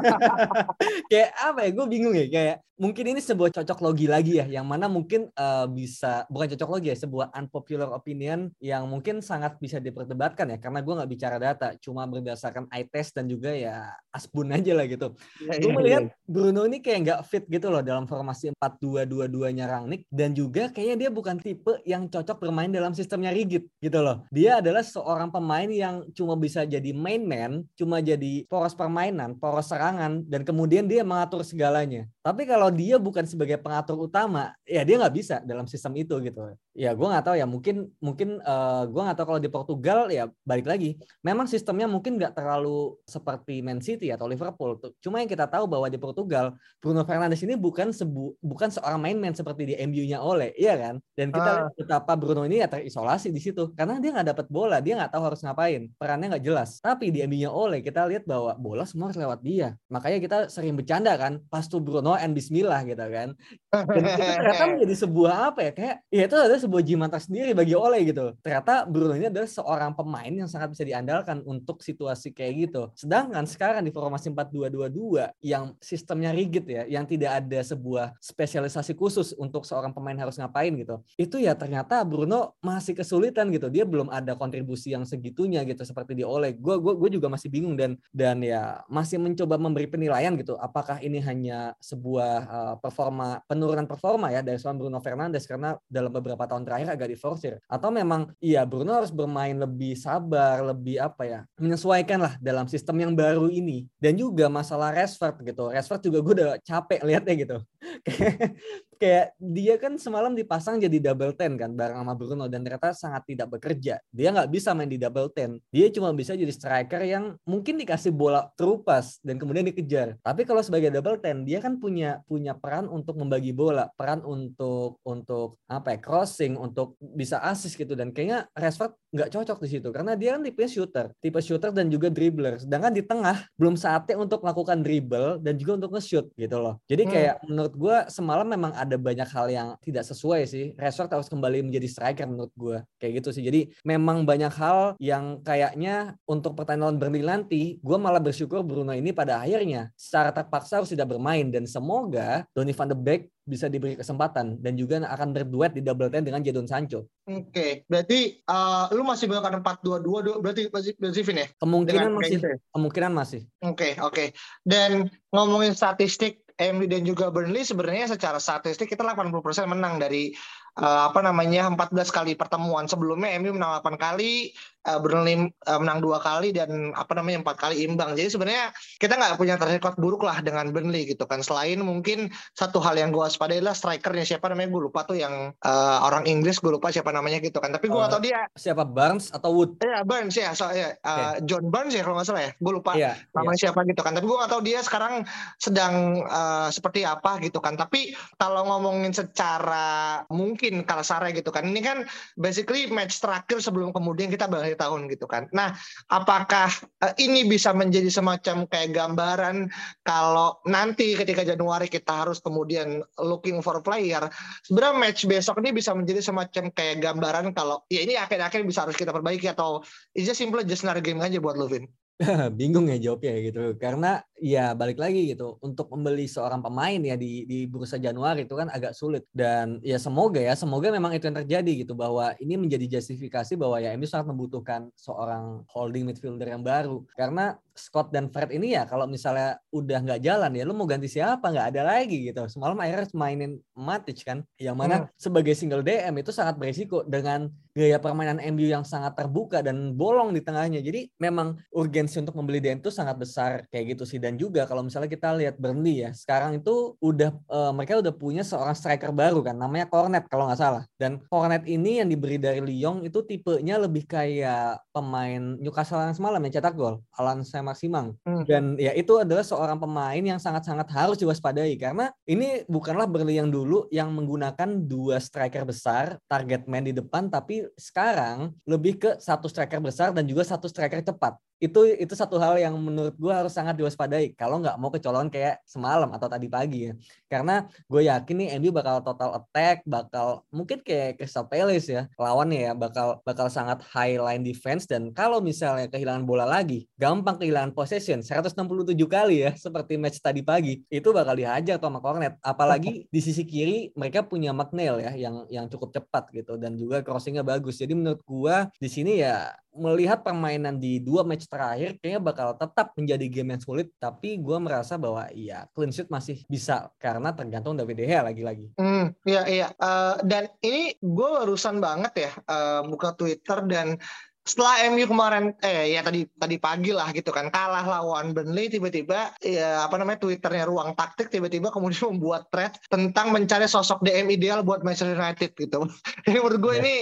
kayak 1.12 1.30
apa 1.38 1.60
ya? 1.66 1.70
Gue 1.72 1.86
bingung 1.88 2.16
ya. 2.18 2.28
Kayak 2.28 2.58
mungkin 2.82 3.14
ini 3.14 3.22
sebuah 3.22 3.54
cocok 3.54 3.80
logi 3.86 4.10
lagi 4.10 4.42
ya, 4.42 4.50
yang 4.50 4.66
mana 4.66 4.90
mungkin 4.90 5.30
uh, 5.38 5.70
bisa 5.70 6.26
bukan 6.34 6.58
cocok 6.58 6.70
logi 6.74 6.90
ya, 6.90 6.98
sebuah 6.98 7.30
unpopular 7.38 7.94
opinion 7.94 8.50
yang 8.58 8.90
mungkin 8.90 9.22
sangat 9.22 9.62
bisa 9.62 9.78
diperdebatkan 9.78 10.50
ya, 10.50 10.58
karena 10.58 10.82
gue 10.82 10.94
nggak 10.98 11.12
bicara 11.14 11.38
data, 11.38 11.78
cuma 11.78 12.10
berdasarkan 12.10 12.66
eye 12.74 12.90
test 12.90 13.14
dan 13.14 13.30
juga 13.30 13.54
ya 13.54 13.94
asbun 14.10 14.50
aja 14.50 14.74
lah 14.74 14.90
gitu. 14.90 15.14
Ya, 15.46 15.62
gue 15.62 15.70
ya, 15.70 15.78
melihat 15.78 16.04
ya. 16.10 16.14
Bruno 16.26 16.66
ini 16.66 16.82
kayak 16.82 17.00
nggak 17.06 17.22
fit 17.30 17.46
gitu 17.46 17.70
loh 17.70 17.86
dalam 17.86 18.10
formasi 18.10 18.50
4-2-2-2 18.58 19.54
nya 19.54 19.70
Rangnick 19.70 20.10
dan 20.10 20.34
juga 20.34 20.74
kayaknya 20.74 21.06
dia 21.06 21.10
bukan 21.14 21.38
tipe 21.38 21.78
yang 21.86 22.10
cocok 22.10 22.42
bermain 22.42 22.74
dalam 22.74 22.98
sistemnya 22.98 23.30
rigid 23.30 23.70
gitu 23.78 24.00
loh. 24.02 24.26
Dia 24.34 24.58
adalah 24.58 24.82
seorang 24.82 25.30
pemain 25.30 25.70
yang 25.70 26.10
cuma 26.18 26.34
bisa 26.34 26.66
jadi 26.72 26.96
main 26.96 27.20
man, 27.20 27.68
cuma 27.76 28.00
jadi 28.00 28.48
poros 28.48 28.72
permainan, 28.72 29.36
poros 29.36 29.68
serangan, 29.68 30.24
dan 30.24 30.48
kemudian 30.48 30.88
dia 30.88 31.04
mengatur 31.04 31.44
segalanya. 31.44 32.08
Tapi 32.24 32.48
kalau 32.48 32.72
dia 32.72 32.96
bukan 32.96 33.28
sebagai 33.28 33.60
pengatur 33.60 34.00
utama, 34.00 34.56
ya 34.64 34.88
dia 34.88 34.96
nggak 35.02 35.16
bisa 35.16 35.36
dalam 35.44 35.68
sistem 35.68 36.00
itu 36.00 36.16
gitu. 36.24 36.54
Ya 36.72 36.96
gue 36.96 37.04
nggak 37.04 37.26
tahu 37.28 37.36
ya 37.36 37.44
mungkin 37.44 37.92
mungkin 38.00 38.40
uh, 38.48 38.88
gue 38.88 39.02
nggak 39.04 39.18
tahu 39.20 39.28
kalau 39.36 39.42
di 39.44 39.52
Portugal 39.52 40.00
ya 40.08 40.32
balik 40.48 40.70
lagi. 40.70 40.96
Memang 41.20 41.50
sistemnya 41.50 41.90
mungkin 41.90 42.16
nggak 42.22 42.38
terlalu 42.38 42.96
seperti 43.04 43.60
Man 43.60 43.84
City 43.84 44.14
atau 44.14 44.30
Liverpool. 44.30 44.78
Cuma 45.02 45.20
yang 45.20 45.28
kita 45.28 45.50
tahu 45.50 45.66
bahwa 45.68 45.92
di 45.92 45.98
Portugal 45.98 46.54
Bruno 46.78 47.04
Fernandes 47.04 47.42
ini 47.42 47.58
bukan 47.58 47.90
sebu 47.90 48.38
bukan 48.40 48.70
seorang 48.70 49.02
main 49.02 49.18
man 49.18 49.34
seperti 49.34 49.74
di 49.74 49.76
MU-nya 49.90 50.22
oleh, 50.22 50.54
iya 50.56 50.78
kan? 50.78 51.02
Dan 51.18 51.34
kita 51.34 51.50
uh. 51.50 51.58
lihat 51.66 51.74
betapa 51.74 52.14
Bruno 52.14 52.46
ini 52.46 52.62
ya 52.62 52.70
terisolasi 52.70 53.34
di 53.34 53.42
situ 53.42 53.74
karena 53.74 53.98
dia 53.98 54.14
nggak 54.14 54.28
dapat 54.30 54.46
bola, 54.48 54.78
dia 54.78 54.94
nggak 55.02 55.12
tahu 55.12 55.24
harus 55.26 55.42
ngapain, 55.42 55.90
perannya 55.98 56.38
nggak 56.38 56.46
jelas. 56.46 56.61
Tapi 56.86 57.10
di 57.10 57.26
MU-nya 57.26 57.50
oleh 57.50 57.82
kita 57.82 58.06
lihat 58.06 58.30
bahwa 58.30 58.54
bola 58.62 58.86
semua 58.86 59.10
harus 59.10 59.18
lewat 59.18 59.42
dia. 59.42 59.74
Makanya 59.90 60.22
kita 60.22 60.38
sering 60.54 60.78
bercanda 60.78 61.18
kan, 61.18 61.42
pas 61.50 61.66
tuh 61.66 61.82
Bruno 61.82 62.12
no 62.12 62.20
and 62.20 62.36
Bismillah 62.36 62.84
gitu 62.84 63.06
kan. 63.08 63.32
Dan 63.72 64.04
itu 64.04 64.22
ternyata 64.22 64.64
menjadi 64.76 64.96
sebuah 65.08 65.34
apa 65.54 65.60
ya 65.64 65.72
kayak 65.72 65.96
ya 66.12 66.24
itu 66.28 66.36
adalah 66.36 66.60
sebuah 66.60 66.84
jimat 66.84 67.10
tersendiri 67.14 67.52
bagi 67.56 67.74
Ole 67.78 68.04
gitu. 68.04 68.36
Ternyata 68.44 68.84
Bruno 68.84 69.16
ini 69.16 69.32
adalah 69.32 69.48
seorang 69.48 69.92
pemain 69.96 70.34
yang 70.34 70.50
sangat 70.52 70.76
bisa 70.76 70.84
diandalkan 70.84 71.40
untuk 71.48 71.80
situasi 71.80 72.36
kayak 72.36 72.54
gitu. 72.68 72.82
Sedangkan 73.00 73.48
sekarang 73.48 73.88
di 73.88 73.96
formasi 73.96 74.34
4-2-2-2 74.36 75.40
yang 75.46 75.72
sistemnya 75.80 76.36
rigid 76.36 76.68
ya, 76.68 76.84
yang 76.90 77.08
tidak 77.08 77.40
ada 77.46 77.60
sebuah 77.64 78.20
spesialisasi 78.20 78.92
khusus 79.00 79.32
untuk 79.40 79.64
seorang 79.64 79.96
pemain 79.96 80.20
harus 80.20 80.36
ngapain 80.36 80.76
gitu. 80.76 81.00
Itu 81.16 81.40
ya 81.40 81.56
ternyata 81.56 82.04
Bruno 82.04 82.60
masih 82.60 82.98
kesulitan 83.00 83.48
gitu. 83.56 83.72
Dia 83.72 83.88
belum 83.88 84.12
ada 84.12 84.36
kontribusi 84.36 84.92
yang 84.92 85.08
segitunya 85.08 85.64
gitu 85.64 85.88
seperti 85.88 86.18
di 86.18 86.28
Ole. 86.28 86.51
Gue 86.56 86.78
gue 86.80 87.10
juga 87.14 87.28
masih 87.32 87.48
bingung 87.48 87.76
dan 87.80 87.96
dan 88.12 88.40
ya 88.44 88.84
masih 88.92 89.18
mencoba 89.18 89.56
memberi 89.56 89.88
penilaian 89.88 90.34
gitu. 90.40 90.56
Apakah 90.58 91.00
ini 91.00 91.20
hanya 91.24 91.74
sebuah 91.80 92.34
uh, 92.48 92.76
performa 92.80 93.40
penurunan 93.46 93.86
performa 93.88 94.30
ya 94.34 94.42
dari 94.44 94.58
seorang 94.60 94.80
Bruno 94.82 95.00
Fernandes 95.00 95.48
karena 95.48 95.76
dalam 95.88 96.12
beberapa 96.12 96.44
tahun 96.48 96.68
terakhir 96.68 96.88
agak 96.94 97.10
diforsir? 97.12 97.54
Atau 97.68 97.90
memang 97.90 98.32
iya 98.44 98.68
Bruno 98.68 98.96
harus 98.98 99.14
bermain 99.14 99.56
lebih 99.56 99.96
sabar 99.96 100.62
lebih 100.62 101.00
apa 101.00 101.24
ya 101.24 101.40
menyesuaikan 101.58 102.20
lah 102.20 102.34
dalam 102.42 102.68
sistem 102.68 103.00
yang 103.02 103.14
baru 103.16 103.48
ini. 103.48 103.88
Dan 104.02 104.18
juga 104.18 104.52
masalah 104.52 104.92
Rashford 104.92 105.42
gitu. 105.46 105.72
Rashford 105.72 106.02
juga 106.04 106.20
gue 106.22 106.34
udah 106.42 106.52
capek 106.62 107.00
lihatnya 107.06 107.34
gitu 107.38 107.58
kayak 109.02 109.34
dia 109.42 109.82
kan 109.82 109.98
semalam 109.98 110.38
dipasang 110.38 110.78
jadi 110.78 111.10
double 111.10 111.34
ten 111.34 111.58
kan 111.58 111.74
bareng 111.74 111.98
sama 111.98 112.14
Bruno 112.14 112.46
dan 112.46 112.62
ternyata 112.62 112.94
sangat 112.94 113.26
tidak 113.26 113.58
bekerja. 113.58 113.98
Dia 114.14 114.30
nggak 114.30 114.54
bisa 114.54 114.78
main 114.78 114.86
di 114.86 115.02
double 115.02 115.34
ten. 115.34 115.58
Dia 115.74 115.90
cuma 115.90 116.14
bisa 116.14 116.38
jadi 116.38 116.54
striker 116.54 117.02
yang 117.02 117.34
mungkin 117.42 117.82
dikasih 117.82 118.14
bola 118.14 118.54
terupas 118.54 119.18
dan 119.26 119.42
kemudian 119.42 119.66
dikejar. 119.66 120.22
Tapi 120.22 120.46
kalau 120.46 120.62
sebagai 120.62 120.94
double 120.94 121.18
ten 121.18 121.42
dia 121.42 121.58
kan 121.58 121.82
punya 121.82 122.22
punya 122.30 122.54
peran 122.54 122.86
untuk 122.86 123.18
membagi 123.18 123.50
bola, 123.50 123.90
peran 123.98 124.22
untuk 124.22 125.02
untuk 125.02 125.58
apa 125.66 125.98
ya 125.98 126.00
crossing, 126.00 126.54
untuk 126.54 126.94
bisa 127.02 127.42
assist 127.42 127.74
gitu 127.74 127.98
dan 127.98 128.14
kayaknya 128.14 128.46
Rashford 128.54 128.94
nggak 129.12 129.30
cocok 129.34 129.58
di 129.66 129.70
situ 129.74 129.90
karena 129.90 130.14
dia 130.14 130.38
kan 130.38 130.46
tipe 130.46 130.64
shooter, 130.70 131.10
tipe 131.18 131.42
shooter 131.42 131.74
dan 131.74 131.90
juga 131.90 132.14
dribbler. 132.14 132.62
Sedangkan 132.62 132.94
di 132.94 133.02
tengah 133.02 133.50
belum 133.58 133.74
saatnya 133.76 134.16
untuk 134.22 134.46
melakukan 134.46 134.86
dribble 134.86 135.42
dan 135.42 135.58
juga 135.58 135.82
untuk 135.82 135.98
nge-shoot 135.98 136.32
gitu 136.38 136.58
loh. 136.62 136.80
Jadi 136.86 137.04
hmm. 137.08 137.12
kayak 137.12 137.36
hmm. 137.40 137.46
menurut 137.50 137.74
gue 137.76 137.98
semalam 138.12 138.48
memang 138.48 138.72
ada 138.76 138.91
ada 138.92 139.00
banyak 139.00 139.30
hal 139.32 139.48
yang 139.48 139.68
tidak 139.80 140.04
sesuai 140.04 140.44
sih. 140.44 140.76
Rashford 140.76 141.16
harus 141.16 141.32
kembali 141.32 141.72
menjadi 141.72 141.88
striker 141.88 142.28
menurut 142.28 142.52
gue. 142.60 142.78
Kayak 143.00 143.24
gitu 143.24 143.30
sih. 143.40 143.44
Jadi 143.48 143.72
memang 143.88 144.28
banyak 144.28 144.52
hal 144.52 145.00
yang 145.00 145.40
kayaknya 145.40 146.20
untuk 146.28 146.60
pertandingan 146.60 147.00
Burnley 147.00 147.24
nanti, 147.24 147.80
gue 147.80 147.98
malah 147.98 148.20
bersyukur 148.20 148.60
Bruno 148.68 148.92
ini 148.92 149.16
pada 149.16 149.40
akhirnya 149.40 149.90
secara 149.96 150.36
terpaksa 150.36 150.84
harus 150.84 150.92
tidak 150.92 151.16
bermain. 151.16 151.48
Dan 151.48 151.64
semoga 151.64 152.44
Donny 152.52 152.76
van 152.76 152.92
de 152.92 152.98
Beek 153.00 153.32
bisa 153.42 153.66
diberi 153.66 153.98
kesempatan 153.98 154.62
dan 154.62 154.78
juga 154.78 155.02
akan 155.02 155.34
berduet 155.34 155.74
di 155.74 155.82
double 155.82 156.14
ten 156.14 156.22
dengan 156.22 156.46
Jadon 156.46 156.70
Sancho. 156.70 157.10
Oke, 157.26 157.50
okay. 157.50 157.72
berarti 157.90 158.38
uh, 158.46 158.86
lu 158.94 159.02
masih 159.02 159.26
melakukan 159.26 159.60
empat 159.60 159.82
dua 159.82 159.98
dua 159.98 160.22
berarti 160.38 160.70
masih 160.70 160.94
masih 161.02 161.26
ya? 161.26 161.48
Kemungkinan 161.58 162.14
masih. 162.14 162.38
Gitu 162.38 162.48
ya? 162.48 162.58
Kemungkinan 162.70 163.12
masih. 163.12 163.42
Oke, 163.66 163.74
okay, 163.74 163.92
oke. 163.98 164.14
Okay. 164.14 164.28
Dan 164.62 165.10
ngomongin 165.34 165.74
statistik 165.74 166.46
MU 166.70 166.86
dan 166.86 167.02
juga 167.02 167.34
Burnley 167.34 167.66
sebenarnya 167.66 168.14
secara 168.14 168.38
statistik 168.38 168.94
kita 168.94 169.02
80% 169.02 169.34
menang 169.66 169.98
dari 169.98 170.30
uh, 170.78 171.10
apa 171.10 171.20
namanya 171.26 171.66
14 171.74 171.90
kali 172.14 172.38
pertemuan. 172.38 172.86
Sebelumnya 172.86 173.34
MU 173.42 173.58
menang 173.58 173.82
8 173.82 173.98
kali 173.98 174.54
uh, 174.88 175.00
Burnley 175.02 175.52
uh, 175.68 175.80
menang 175.82 176.00
dua 176.02 176.18
kali 176.22 176.54
dan 176.56 176.94
apa 176.98 177.14
namanya 177.14 177.46
empat 177.46 177.58
kali 177.58 177.86
imbang. 177.86 178.14
Jadi 178.18 178.30
sebenarnya 178.34 178.74
kita 178.98 179.18
nggak 179.18 179.38
punya 179.38 179.56
track 179.58 179.82
record 179.82 179.98
buruk 180.02 180.22
lah 180.26 180.42
dengan 180.42 180.70
Burnley 180.74 181.10
gitu 181.10 181.26
kan. 181.30 181.46
Selain 181.46 181.78
mungkin 181.82 182.32
satu 182.58 182.82
hal 182.82 182.98
yang 182.98 183.14
gue 183.14 183.22
waspadai 183.22 183.62
adalah 183.62 183.78
strikernya. 183.78 184.26
Siapa 184.26 184.50
namanya? 184.50 184.70
Gue 184.72 184.82
lupa 184.90 185.06
tuh 185.06 185.18
yang 185.18 185.54
uh, 185.62 185.98
orang 186.06 186.26
Inggris 186.26 186.58
gue 186.58 186.72
lupa 186.74 186.90
siapa 186.90 187.14
namanya 187.14 187.42
gitu 187.42 187.58
kan. 187.62 187.74
Tapi 187.74 187.90
gue 187.90 187.98
nggak 187.98 188.12
uh, 188.12 188.16
tahu 188.18 188.24
dia. 188.26 188.42
siapa? 188.58 188.84
Barnes 188.86 189.30
atau 189.32 189.54
Wood? 189.54 189.80
Ya 189.82 190.02
Barnes 190.04 190.36
ya. 190.36 190.52
So, 190.58 190.70
ya 190.74 190.98
uh, 191.06 191.38
okay. 191.38 191.48
John 191.48 191.70
Barnes 191.70 191.94
ya 191.94 192.02
kalau 192.06 192.18
nggak 192.20 192.28
salah 192.28 192.44
ya. 192.50 192.52
Gue 192.58 192.74
lupa 192.78 192.92
yeah, 192.98 193.16
namanya 193.38 193.58
yeah. 193.58 193.62
siapa 193.70 193.80
gitu 193.86 194.02
kan. 194.02 194.12
Tapi 194.18 194.26
gue 194.26 194.38
nggak 194.38 194.52
tahu 194.52 194.62
dia 194.66 194.80
sekarang 194.82 195.14
sedang 195.62 196.26
uh, 196.26 196.70
seperti 196.70 197.06
apa 197.06 197.38
gitu 197.42 197.62
kan. 197.62 197.78
Tapi 197.78 198.14
kalau 198.38 198.66
ngomongin 198.68 199.14
secara 199.14 200.24
mungkin 200.30 200.84
Kalasare 200.86 201.32
gitu 201.34 201.54
kan. 201.54 201.68
Ini 201.68 201.82
kan 201.82 201.98
basically 202.36 202.90
match 202.90 203.22
terakhir 203.22 203.62
sebelum 203.62 203.94
kemudian 203.94 204.28
kita 204.34 204.50
berakhir 204.72 204.80
tahun 204.80 205.12
gitu 205.12 205.26
kan. 205.28 205.44
Nah, 205.52 205.76
apakah 206.08 206.72
uh, 207.04 207.14
ini 207.20 207.44
bisa 207.48 207.76
menjadi 207.76 208.08
semacam 208.08 208.64
kayak 208.72 208.90
gambaran 208.96 209.68
kalau 210.08 210.60
nanti 210.68 211.20
ketika 211.20 211.44
Januari 211.44 211.92
kita 211.92 212.24
harus 212.26 212.40
kemudian 212.40 213.04
looking 213.20 213.60
for 213.60 213.84
player, 213.84 214.32
sebenarnya 214.64 214.96
match 214.96 215.28
besok 215.28 215.60
ini 215.60 215.76
bisa 215.76 215.92
menjadi 215.92 216.24
semacam 216.24 216.72
kayak 216.72 217.04
gambaran 217.04 217.46
kalau 217.52 217.84
ya 217.92 218.04
ini 218.04 218.16
akhir-akhir 218.16 218.64
bisa 218.64 218.88
harus 218.88 218.96
kita 218.96 219.12
perbaiki 219.12 219.52
atau 219.52 219.84
is 220.16 220.24
just 220.24 220.40
simple 220.40 220.64
just 220.64 220.88
another 220.88 221.04
game 221.04 221.20
aja 221.20 221.38
buat 221.44 221.60
Lovin. 221.60 221.88
bingung 222.60 222.86
ya 222.86 223.02
jawabnya 223.02 223.34
gitu 223.50 223.74
karena 223.82 224.22
ya 224.42 224.74
balik 224.74 224.98
lagi 224.98 225.30
gitu 225.30 225.62
untuk 225.62 225.94
membeli 225.94 226.26
seorang 226.26 226.66
pemain 226.66 226.98
ya 226.98 227.14
di 227.14 227.46
di 227.46 227.70
bursa 227.70 228.02
Januari 228.02 228.50
itu 228.50 228.58
kan 228.58 228.74
agak 228.74 228.98
sulit. 228.98 229.30
Dan 229.30 229.78
ya 229.86 230.02
semoga 230.02 230.42
ya 230.42 230.58
semoga 230.58 230.90
memang 230.90 231.14
itu 231.14 231.30
yang 231.30 231.38
terjadi 231.46 231.86
gitu 231.86 231.94
bahwa 231.94 232.34
ini 232.42 232.58
menjadi 232.58 232.98
justifikasi 232.98 233.54
bahwa 233.54 233.78
ya 233.78 233.94
MU 233.94 234.10
sangat 234.10 234.34
membutuhkan 234.34 234.90
seorang 234.98 235.62
holding 235.70 236.10
midfielder 236.10 236.50
yang 236.50 236.66
baru. 236.66 237.06
Karena 237.14 237.54
Scott 237.78 238.12
dan 238.12 238.28
Fred 238.34 238.52
ini 238.52 238.76
ya 238.76 238.84
kalau 238.84 239.08
misalnya 239.08 239.62
udah 239.72 240.00
nggak 240.04 240.22
jalan 240.26 240.52
ya 240.52 240.64
lu 240.66 240.74
mau 240.74 240.90
ganti 240.90 241.08
siapa? 241.08 241.54
Nggak 241.54 241.68
ada 241.78 241.82
lagi 241.86 242.18
gitu. 242.26 242.42
Semalam 242.50 242.76
akhirnya 242.82 243.08
mainin 243.14 243.62
Matic 243.78 244.26
kan 244.26 244.44
yang 244.58 244.76
mana 244.76 245.06
hmm. 245.06 245.08
sebagai 245.16 245.54
single 245.54 245.86
DM 245.86 246.20
itu 246.20 246.34
sangat 246.34 246.58
berisiko 246.58 247.06
dengan 247.06 247.48
gaya 247.72 247.98
permainan 248.04 248.44
MU 248.52 248.68
yang 248.68 248.84
sangat 248.84 249.16
terbuka 249.16 249.64
dan 249.64 249.96
bolong 249.96 250.36
di 250.36 250.44
tengahnya. 250.44 250.84
Jadi 250.84 251.08
memang 251.18 251.56
urgensi 251.72 252.20
untuk 252.20 252.36
membeli 252.36 252.60
DM 252.60 252.84
itu 252.84 252.92
sangat 252.92 253.16
besar 253.16 253.64
kayak 253.72 253.96
gitu 253.96 254.04
sih 254.04 254.20
dan 254.20 254.31
juga 254.38 254.68
kalau 254.70 254.86
misalnya 254.86 255.10
kita 255.10 255.34
lihat 255.38 255.56
Burnley 255.58 256.04
ya 256.06 256.12
sekarang 256.12 256.60
itu 256.60 256.96
udah 257.00 257.32
uh, 257.48 257.72
mereka 257.72 258.00
udah 258.00 258.14
punya 258.14 258.44
seorang 258.44 258.76
striker 258.76 259.12
baru 259.16 259.42
kan 259.42 259.56
namanya 259.56 259.88
Cornet 259.88 260.28
kalau 260.28 260.48
nggak 260.52 260.60
salah. 260.60 260.84
Dan 261.00 261.24
Cornet 261.28 261.64
ini 261.66 262.04
yang 262.04 262.08
diberi 262.12 262.38
dari 262.38 262.62
Lyon 262.62 263.04
itu 263.08 263.24
tipenya 263.26 263.82
lebih 263.82 264.06
kayak 264.06 264.80
pemain 264.92 265.58
Newcastle 265.60 266.04
yang 266.04 266.16
semalam 266.16 266.42
yang 266.44 266.54
cetak 266.54 266.76
gol 266.76 267.02
Alan 267.16 267.44
Saint-Maximin. 267.44 268.14
Hmm. 268.22 268.44
dan 268.46 268.78
ya 268.78 268.94
itu 268.98 269.18
adalah 269.18 269.46
seorang 269.46 269.78
pemain 269.78 270.22
yang 270.22 270.38
sangat-sangat 270.38 270.88
harus 270.94 271.18
diwaspadai 271.18 271.74
karena 271.78 272.14
ini 272.26 272.64
bukanlah 272.66 273.06
Burnley 273.10 273.38
yang 273.38 273.50
dulu 273.50 273.86
yang 273.94 274.14
menggunakan 274.14 274.86
dua 274.86 275.22
striker 275.22 275.66
besar 275.68 276.18
target 276.26 276.66
man 276.70 276.86
di 276.86 276.94
depan 276.94 277.28
tapi 277.30 277.66
sekarang 277.78 278.54
lebih 278.66 279.02
ke 279.02 279.12
satu 279.20 279.50
striker 279.50 279.82
besar 279.82 280.14
dan 280.16 280.26
juga 280.26 280.46
satu 280.46 280.70
striker 280.70 281.02
cepat 281.02 281.38
itu 281.62 281.94
itu 281.94 282.14
satu 282.18 282.42
hal 282.42 282.58
yang 282.58 282.74
menurut 282.74 283.14
gue 283.14 283.30
harus 283.30 283.54
sangat 283.54 283.78
diwaspadai. 283.78 284.34
Kalau 284.34 284.58
nggak 284.58 284.82
mau 284.82 284.90
kecolongan 284.90 285.30
kayak 285.30 285.62
semalam 285.62 286.10
atau 286.10 286.26
tadi 286.26 286.50
pagi 286.50 286.90
ya. 286.90 286.94
Karena 287.30 287.70
gue 287.86 288.02
yakin 288.10 288.36
nih 288.42 288.50
MU 288.58 288.74
bakal 288.74 289.06
total 289.06 289.38
attack 289.38 289.86
bakal 289.86 290.42
mungkin 290.50 290.82
kayak 290.82 291.22
Crystal 291.22 291.46
Palace 291.46 291.88
ya 291.88 292.10
lawannya 292.18 292.60
ya 292.66 292.72
bakal 292.74 293.22
bakal 293.22 293.46
sangat 293.54 293.86
high 293.94 294.18
line 294.18 294.42
defense. 294.42 294.90
Dan 294.90 295.14
kalau 295.14 295.38
misalnya 295.38 295.86
kehilangan 295.86 296.26
bola 296.26 296.50
lagi 296.50 296.90
gampang 296.98 297.38
kehilangan 297.38 297.78
possession 297.78 298.26
167 298.26 298.58
kali 299.06 299.46
ya 299.46 299.54
seperti 299.54 300.02
match 300.02 300.18
tadi 300.18 300.42
pagi 300.42 300.82
itu 300.90 301.14
bakal 301.14 301.38
dihajar 301.38 301.78
sama 301.78 302.02
Cornet. 302.02 302.42
Apalagi 302.42 303.06
di 303.14 303.22
sisi 303.22 303.46
kiri 303.46 303.94
mereka 303.94 304.26
punya 304.26 304.50
McNeil 304.50 304.98
ya 304.98 305.14
yang 305.14 305.46
yang 305.46 305.70
cukup 305.70 305.94
cepat 305.94 306.34
gitu 306.34 306.58
dan 306.58 306.74
juga 306.74 307.06
crossingnya 307.06 307.46
bagus. 307.46 307.78
Jadi 307.78 307.94
menurut 307.94 308.26
gue 308.26 308.56
di 308.82 308.90
sini 308.90 309.22
ya 309.22 309.54
melihat 309.72 310.20
permainan 310.20 310.76
di 310.76 311.00
dua 311.00 311.24
match 311.24 311.48
terakhir 311.48 311.96
kayaknya 312.00 312.22
bakal 312.22 312.56
tetap 312.56 312.92
menjadi 313.00 313.26
game 313.32 313.56
yang 313.56 313.64
sulit 313.64 313.88
tapi 313.98 314.36
gue 314.36 314.58
merasa 314.60 315.00
bahwa 315.00 315.32
iya 315.32 315.64
clean 315.72 315.96
sheet 315.96 316.12
masih 316.12 316.44
bisa 316.52 316.92
karena 317.00 317.32
tergantung 317.32 317.80
David 317.80 318.04
De 318.04 318.08
lagi-lagi. 318.12 318.68
Hmm, 318.76 319.16
iya 319.24 319.44
iya. 319.48 319.68
Uh, 319.80 320.20
dan 320.28 320.52
ini 320.60 320.96
gue 321.00 321.30
barusan 321.40 321.80
banget 321.80 322.30
ya 322.30 322.32
uh, 322.52 322.82
buka 322.84 323.16
Twitter 323.16 323.64
dan 323.68 323.96
setelah 324.42 324.90
MU 324.90 325.06
kemarin 325.06 325.54
eh 325.62 325.94
ya 325.94 326.02
tadi 326.02 326.26
tadi 326.34 326.58
pagi 326.58 326.90
lah 326.90 327.14
gitu 327.14 327.30
kan 327.30 327.54
kalah 327.54 327.86
lawan 327.86 328.34
Burnley 328.34 328.74
tiba-tiba 328.74 329.38
ya 329.38 329.86
apa 329.86 330.02
namanya 330.02 330.26
twitternya 330.26 330.66
ruang 330.66 330.98
taktik 330.98 331.30
tiba-tiba 331.30 331.70
kemudian 331.70 332.10
membuat 332.18 332.50
thread 332.50 332.74
tentang 332.90 333.30
mencari 333.30 333.70
sosok 333.70 334.02
DM 334.02 334.34
ideal 334.34 334.66
buat 334.66 334.82
Manchester 334.82 335.14
United 335.14 335.54
gitu. 335.54 335.86
Jadi 336.26 336.38
menurut 336.42 336.58
gue 336.58 336.74
yeah. 336.74 336.82
ini 336.82 336.96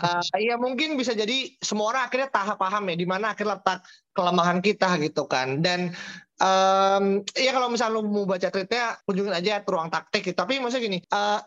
uh, 0.00 0.40
ya 0.40 0.56
mungkin 0.56 0.96
bisa 0.96 1.12
jadi 1.12 1.52
semua 1.60 1.92
orang 1.92 2.02
akhirnya 2.08 2.28
tahap 2.32 2.56
paham 2.56 2.88
ya 2.88 2.96
di 2.96 3.06
mana 3.08 3.36
akhir 3.36 3.44
letak 3.44 3.84
kelemahan 4.16 4.64
kita 4.64 4.96
gitu 5.04 5.28
kan. 5.28 5.60
Dan 5.60 5.92
Um, 6.36 7.24
ya 7.32 7.48
kalau 7.56 7.72
misalnya 7.72 7.96
lo 7.96 8.04
mau 8.04 8.28
baca 8.28 8.52
tweetnya 8.52 9.00
kunjungin 9.08 9.32
aja 9.32 9.64
ruang 9.64 9.88
taktik 9.88 10.20
gitu. 10.20 10.36
tapi 10.36 10.60
maksudnya 10.60 10.84
gini 10.84 10.98
uh, 11.08 11.40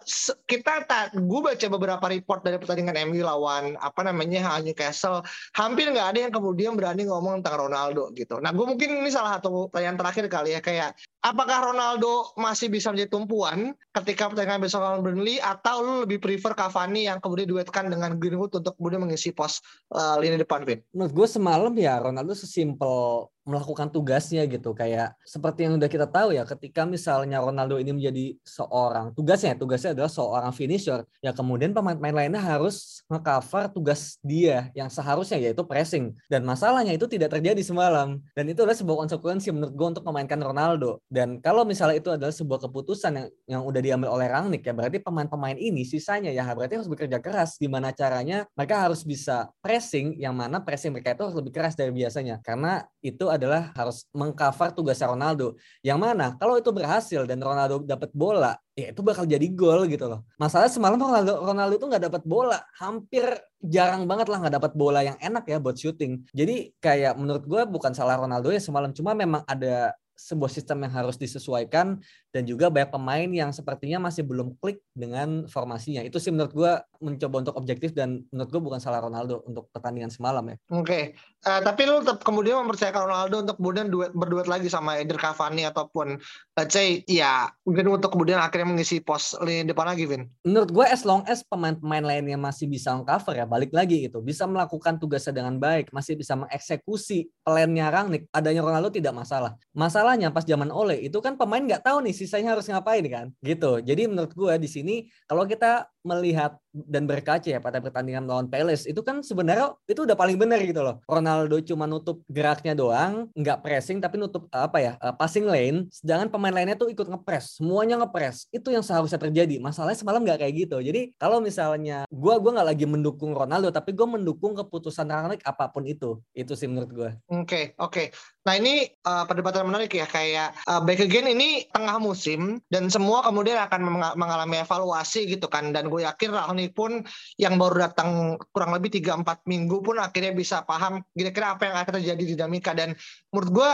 kita 0.49 0.81
tak 0.89 1.13
gue 1.13 1.41
baca 1.45 1.65
beberapa 1.69 2.09
report 2.09 2.41
dari 2.41 2.57
pertandingan 2.57 3.13
MU 3.13 3.21
lawan 3.21 3.77
apa 3.77 4.01
namanya 4.01 4.57
Newcastle. 4.65 5.21
Hampir 5.53 5.93
nggak 5.93 6.09
ada 6.09 6.19
yang 6.25 6.33
kemudian 6.33 6.73
berani 6.73 7.05
ngomong 7.05 7.45
tentang 7.45 7.69
Ronaldo 7.69 8.09
gitu. 8.17 8.41
Nah 8.41 8.49
gue 8.49 8.65
mungkin 8.65 9.05
ini 9.05 9.13
salah 9.13 9.37
satu 9.37 9.69
pertanyaan 9.69 10.01
terakhir 10.01 10.25
kali 10.25 10.57
ya 10.57 10.61
kayak 10.65 10.97
apakah 11.19 11.71
Ronaldo 11.71 12.31
masih 12.39 12.71
bisa 12.71 12.91
menjadi 12.91 13.11
tumpuan 13.11 13.75
ketika 13.91 14.31
pertandingan 14.31 14.63
besok 14.63 14.83
lawan 14.83 15.03
Burnley 15.03 15.37
atau 15.39 15.83
lu 15.83 15.93
lebih 16.07 16.23
prefer 16.23 16.55
Cavani 16.55 17.11
yang 17.11 17.19
kemudian 17.19 17.47
duetkan 17.47 17.91
dengan 17.91 18.15
Greenwood 18.15 18.55
untuk 18.55 18.75
kemudian 18.79 19.03
mengisi 19.03 19.35
pos 19.35 19.59
uh, 19.91 20.15
lini 20.19 20.39
depan 20.39 20.63
Vin? 20.63 20.79
Menurut 20.95 21.11
gue 21.11 21.27
semalam 21.27 21.73
ya 21.75 21.99
Ronaldo 21.99 22.31
sesimpel 22.31 23.27
melakukan 23.47 23.89
tugasnya 23.89 24.45
gitu. 24.45 24.71
Kayak 24.75 25.15
seperti 25.23 25.67
yang 25.67 25.79
udah 25.79 25.89
kita 25.89 26.07
tahu 26.09 26.35
ya 26.35 26.43
ketika 26.43 26.85
misalnya 26.85 27.41
Ronaldo 27.41 27.79
ini 27.79 27.95
menjadi 27.95 28.37
seorang 28.43 29.11
tugasnya 29.13 29.55
tugasnya 29.57 29.91
adalah 29.95 30.11
seorang 30.11 30.51
finisher 30.53 31.03
ya 31.19 31.31
kemudian 31.33 31.71
pemain-pemain 31.73 32.25
lainnya 32.25 32.41
harus 32.41 33.03
ngecover 33.09 33.71
tugas 33.73 34.21
dia 34.21 34.69
yang 34.77 34.91
seharusnya 34.91 35.39
yaitu 35.39 35.63
pressing. 35.65 36.13
Dan 36.29 36.45
masalahnya 36.45 36.93
itu 36.93 37.05
tidak 37.07 37.33
terjadi 37.37 37.61
semalam. 37.63 38.21
Dan 38.35 38.45
itu 38.51 38.61
adalah 38.63 38.77
sebuah 38.77 39.07
konsekuensi 39.07 39.49
menurut 39.53 39.73
gue 39.73 39.87
untuk 39.97 40.05
memainkan 40.05 40.39
Ronaldo. 40.41 41.01
Dan 41.09 41.41
kalau 41.41 41.63
misalnya 41.63 41.97
itu 41.97 42.09
adalah 42.13 42.33
sebuah 42.33 42.69
keputusan 42.69 43.11
yang 43.15 43.27
yang 43.47 43.61
udah 43.65 43.81
diambil 43.81 44.09
oleh 44.13 44.27
Rangnick 44.29 44.63
ya 44.65 44.73
berarti 44.75 45.01
pemain-pemain 45.01 45.57
ini 45.57 45.83
sisanya 45.83 46.29
ya 46.29 46.45
berarti 46.53 46.79
harus 46.79 46.89
bekerja 46.89 47.17
keras. 47.21 47.57
Gimana 47.57 47.91
caranya 47.95 48.45
mereka 48.53 48.85
harus 48.85 49.01
bisa 49.01 49.49
pressing 49.63 50.17
yang 50.21 50.37
mana 50.37 50.61
pressing 50.61 50.93
mereka 50.93 51.17
itu 51.17 51.23
harus 51.25 51.37
lebih 51.37 51.53
keras 51.55 51.73
dari 51.73 51.89
biasanya. 51.89 52.41
Karena 52.43 52.83
itu 52.99 53.25
adalah 53.39 53.71
harus 53.73 54.03
mengcover 54.11 54.75
tugas 54.75 54.99
Ronaldo. 54.99 55.55
Yang 55.79 55.99
mana 56.03 56.35
kalau 56.35 56.59
itu 56.59 56.69
berhasil 56.75 57.23
dan 57.23 57.39
Ronaldo 57.39 57.81
dapat 57.87 58.11
bola, 58.11 58.59
ya 58.75 58.91
itu 58.91 58.99
bakal 58.99 59.23
jadi 59.23 59.47
gol 59.55 59.87
gitu 59.87 60.11
loh. 60.11 60.27
Masalah 60.35 60.67
semalam 60.67 60.99
Ronaldo 60.99 61.39
Ronaldo 61.39 61.73
itu 61.79 61.87
nggak 61.87 62.03
dapat 62.11 62.23
bola, 62.27 62.59
hampir 62.77 63.23
jarang 63.63 64.03
banget 64.03 64.27
lah 64.27 64.37
nggak 64.43 64.55
dapat 64.59 64.71
bola 64.75 64.99
yang 65.01 65.17
enak 65.17 65.47
ya 65.47 65.57
buat 65.57 65.79
syuting. 65.79 66.27
Jadi 66.35 66.75
kayak 66.83 67.15
menurut 67.15 67.47
gue 67.47 67.61
bukan 67.65 67.95
salah 67.95 68.19
Ronaldo 68.19 68.51
ya 68.51 68.59
semalam, 68.59 68.91
cuma 68.91 69.15
memang 69.15 69.47
ada 69.47 69.95
sebuah 70.19 70.51
sistem 70.51 70.83
yang 70.83 70.91
harus 70.91 71.15
disesuaikan 71.15 72.03
dan 72.35 72.43
juga 72.43 72.67
banyak 72.67 72.91
pemain 72.91 73.29
yang 73.31 73.55
sepertinya 73.55 74.11
masih 74.11 74.27
belum 74.27 74.59
klik 74.59 74.83
dengan 74.91 75.47
formasinya. 75.47 76.03
Itu 76.03 76.19
sih 76.19 76.35
menurut 76.35 76.51
gue 76.51 76.71
mencoba 76.99 77.47
untuk 77.47 77.55
objektif 77.55 77.95
dan 77.95 78.27
menurut 78.35 78.51
gue 78.51 78.61
bukan 78.61 78.83
salah 78.83 78.99
Ronaldo 78.99 79.47
untuk 79.47 79.71
pertandingan 79.71 80.11
semalam 80.11 80.43
ya. 80.43 80.57
Oke, 80.75 80.83
okay. 80.83 81.03
Uh, 81.45 81.61
tapi 81.63 81.87
lu 81.87 82.01
tetap 82.03 82.23
kemudian 82.25 82.63
mempercayakan 82.65 83.07
Ronaldo 83.07 83.35
untuk 83.45 83.55
kemudian 83.61 83.87
duet, 83.87 84.11
berduet 84.11 84.47
lagi 84.49 84.67
sama 84.67 84.99
Eder 84.99 85.19
Cavani 85.19 85.67
ataupun 85.67 86.19
let's 86.57 86.73
say 86.75 87.03
ya 87.07 87.47
mungkin 87.63 87.87
untuk 87.99 88.15
kemudian 88.15 88.39
akhirnya 88.39 88.67
mengisi 88.73 88.99
pos 88.99 89.35
lini 89.43 89.67
depan 89.67 89.91
lagi, 89.91 90.09
Vin? 90.09 90.27
Menurut 90.43 90.69
gue 90.71 90.85
as 90.87 91.07
long 91.07 91.23
as 91.27 91.43
pemain-pemain 91.47 92.03
lainnya 92.03 92.35
masih 92.35 92.67
bisa 92.67 92.95
cover 93.03 93.35
ya 93.35 93.45
balik 93.47 93.71
lagi 93.71 94.03
gitu, 94.07 94.19
bisa 94.19 94.43
melakukan 94.43 94.99
tugasnya 94.99 95.39
dengan 95.39 95.55
baik, 95.61 95.91
masih 95.95 96.19
bisa 96.19 96.35
mengeksekusi 96.35 97.31
plannya 97.43 97.87
Rangnick, 97.91 98.27
adanya 98.31 98.63
Ronaldo 98.63 98.91
tidak 98.91 99.15
masalah. 99.15 99.55
Masalahnya 99.71 100.31
pas 100.31 100.43
zaman 100.43 100.71
Ole 100.73 100.99
itu 101.03 101.19
kan 101.23 101.39
pemain 101.39 101.63
nggak 101.63 101.85
tahu 101.85 102.03
nih 102.03 102.15
sisanya 102.15 102.55
harus 102.57 102.67
ngapain 102.67 103.05
kan, 103.07 103.25
gitu. 103.43 103.79
Jadi 103.79 104.07
menurut 104.07 104.31
gue 104.33 104.53
di 104.59 104.69
sini 104.71 104.95
kalau 105.27 105.43
kita 105.47 105.87
melihat 106.05 106.57
dan 106.73 107.09
berkaca 107.09 107.49
ya 107.49 107.57
pada 107.57 107.81
pertandingan 107.81 108.29
lawan 108.29 108.45
Palace 108.45 108.85
itu 108.85 109.01
kan 109.01 109.25
sebenarnya 109.25 109.73
itu 109.89 110.05
udah 110.05 110.13
paling 110.13 110.37
benar 110.37 110.61
gitu 110.61 110.85
loh. 110.85 111.01
Ronaldo 111.09 111.57
cuma 111.65 111.89
nutup 111.89 112.21
geraknya 112.29 112.77
doang, 112.77 113.27
nggak 113.33 113.65
pressing 113.65 113.97
tapi 113.97 114.21
nutup 114.21 114.45
apa 114.53 114.77
ya 114.77 114.93
uh, 115.01 115.13
passing 115.13 115.49
lane. 115.49 115.89
Sedangkan 115.89 116.29
pemain 116.29 116.53
lainnya 116.53 116.77
tuh 116.77 116.93
ikut 116.93 117.09
ngepres, 117.09 117.57
semuanya 117.57 117.97
ngepres. 118.05 118.45
Itu 118.53 118.69
yang 118.69 118.85
seharusnya 118.85 119.17
terjadi. 119.17 119.57
Masalahnya 119.57 119.97
semalam 119.97 120.21
nggak 120.21 120.45
kayak 120.45 120.53
gitu. 120.67 120.77
Jadi 120.79 121.17
kalau 121.17 121.41
misalnya 121.41 122.05
gue 122.09 122.35
gua 122.37 122.51
nggak 122.61 122.69
lagi 122.75 122.85
mendukung 122.85 123.33
Ronaldo 123.33 123.73
tapi 123.73 123.97
gue 123.97 124.05
mendukung 124.05 124.53
keputusan 124.53 125.09
Rangnick 125.09 125.41
apa 125.43 125.73
pun 125.73 125.89
itu. 125.89 126.21
Itu 126.37 126.53
sih 126.53 126.69
menurut 126.69 126.91
gue. 126.93 127.09
Oke 127.33 127.43
okay, 127.43 127.63
oke. 127.81 127.91
Okay. 127.91 128.07
Nah 128.45 128.55
ini 128.57 128.87
uh, 129.05 129.25
perdebatan 129.25 129.67
menarik 129.67 129.93
ya 129.93 130.07
kayak 130.09 130.55
uh, 130.65 130.81
back 130.81 131.01
again 131.01 131.27
ini 131.29 131.69
tengah 131.69 132.01
musim 132.01 132.57
dan 132.71 132.89
semua 132.89 133.21
kemudian 133.21 133.59
akan 133.61 134.15
mengalami 134.17 134.63
evaluasi 134.63 135.27
gitu 135.27 135.45
kan 135.51 135.69
dan 135.69 135.88
gue 135.89 136.05
yakin 136.05 136.29
Rahni 136.31 136.69
pun 136.69 137.01
yang 137.35 137.57
baru 137.57 137.89
datang 137.89 138.37
kurang 138.53 138.71
lebih 138.77 139.01
3-4 139.01 139.49
minggu 139.49 139.81
pun 139.81 139.97
akhirnya 139.97 140.31
bisa 140.31 140.63
paham 140.63 141.01
kira-kira 141.11 141.57
apa 141.57 141.67
yang 141.67 141.75
akan 141.81 141.93
terjadi 141.99 142.23
dinamika. 142.37 142.71
Dan 142.77 142.93
menurut 143.33 143.49
gue 143.49 143.71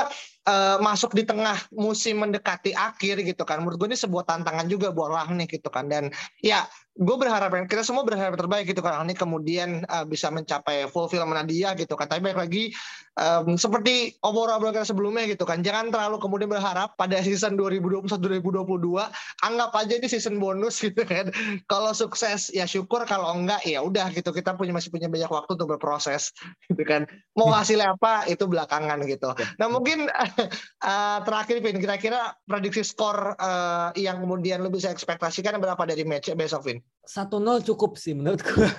uh, 0.49 0.77
masuk 0.79 1.11
di 1.13 1.27
tengah 1.27 1.59
musim 1.75 2.23
mendekati 2.23 2.71
akhir 2.71 3.21
gitu 3.21 3.43
kan 3.43 3.61
menurut 3.61 3.77
gue 3.77 3.87
ini 3.93 3.99
sebuah 3.99 4.23
tantangan 4.25 4.65
juga 4.71 4.95
buat 4.95 5.11
Rahni 5.11 5.45
gitu 5.45 5.67
kan. 5.67 5.91
Dan 5.91 6.09
ya 6.39 6.63
gue 6.95 7.17
berharap 7.19 7.51
kita 7.67 7.83
semua 7.83 8.07
berharap 8.07 8.39
terbaik 8.39 8.71
gitu 8.71 8.79
kan 8.79 9.03
ini 9.03 9.11
kemudian 9.11 9.83
uh, 9.91 10.07
bisa 10.07 10.31
mencapai 10.31 10.87
full 10.87 11.11
film 11.11 11.35
Nadia 11.35 11.75
gitu 11.75 11.99
kan. 11.99 12.07
Tapi 12.07 12.23
baik 12.23 12.39
lagi 12.39 12.71
um, 13.19 13.59
seperti 13.59 14.15
obrol-obrol 14.23 14.71
kita 14.71 14.87
sebelumnya 14.87 15.27
gitu 15.27 15.43
kan. 15.43 15.59
Jangan 15.59 15.91
terlalu 15.91 16.23
kemudian 16.23 16.47
berharap 16.47 16.95
pada 16.95 17.19
season 17.19 17.59
2021 17.59 18.07
2022 18.07 18.79
anggap 19.43 19.71
aja 19.75 19.93
ini 19.99 20.07
season 20.07 20.39
bonus 20.39 20.79
gitu 20.85 21.03
kan. 21.03 21.35
Kalau 21.67 21.91
sukses 21.91 22.47
ya 22.55 22.63
syukur. 22.63 23.03
Kalau 23.03 23.35
enggak 23.35 23.67
ya 23.67 23.83
udah 23.83 24.15
gitu. 24.15 24.31
Kita 24.31 24.55
punya 24.55 24.71
masih 24.71 24.87
punya 24.87 25.11
banyak 25.11 25.27
waktu 25.27 25.51
untuk 25.59 25.75
berproses 25.75 26.31
gitu 26.71 26.83
kan. 26.87 27.03
Mau 27.35 27.51
hmm. 27.51 27.59
hasilnya 27.59 27.87
apa 27.99 28.23
itu 28.31 28.47
belakangan 28.47 29.03
gitu. 29.03 29.27
Ya. 29.35 29.47
nah 29.59 29.67
mungkin 29.67 30.07
uh, 30.07 31.19
terakhir 31.27 31.59
Vin 31.59 31.81
kira-kira 31.81 32.39
prediksi 32.47 32.87
skor 32.87 33.35
uh, 33.35 33.91
yang 33.99 34.23
kemudian 34.23 34.63
lebih 34.63 34.79
saya 34.79 34.95
ekspektasikan 34.95 35.59
berapa 35.59 35.83
dari 35.83 36.07
match 36.07 36.31
besok 36.37 36.63
Vin 36.63 36.84
satu 37.05 37.39
nol 37.39 37.61
cukup 37.61 37.95
sih 37.95 38.13
menurut 38.17 38.41
gue. 38.41 38.69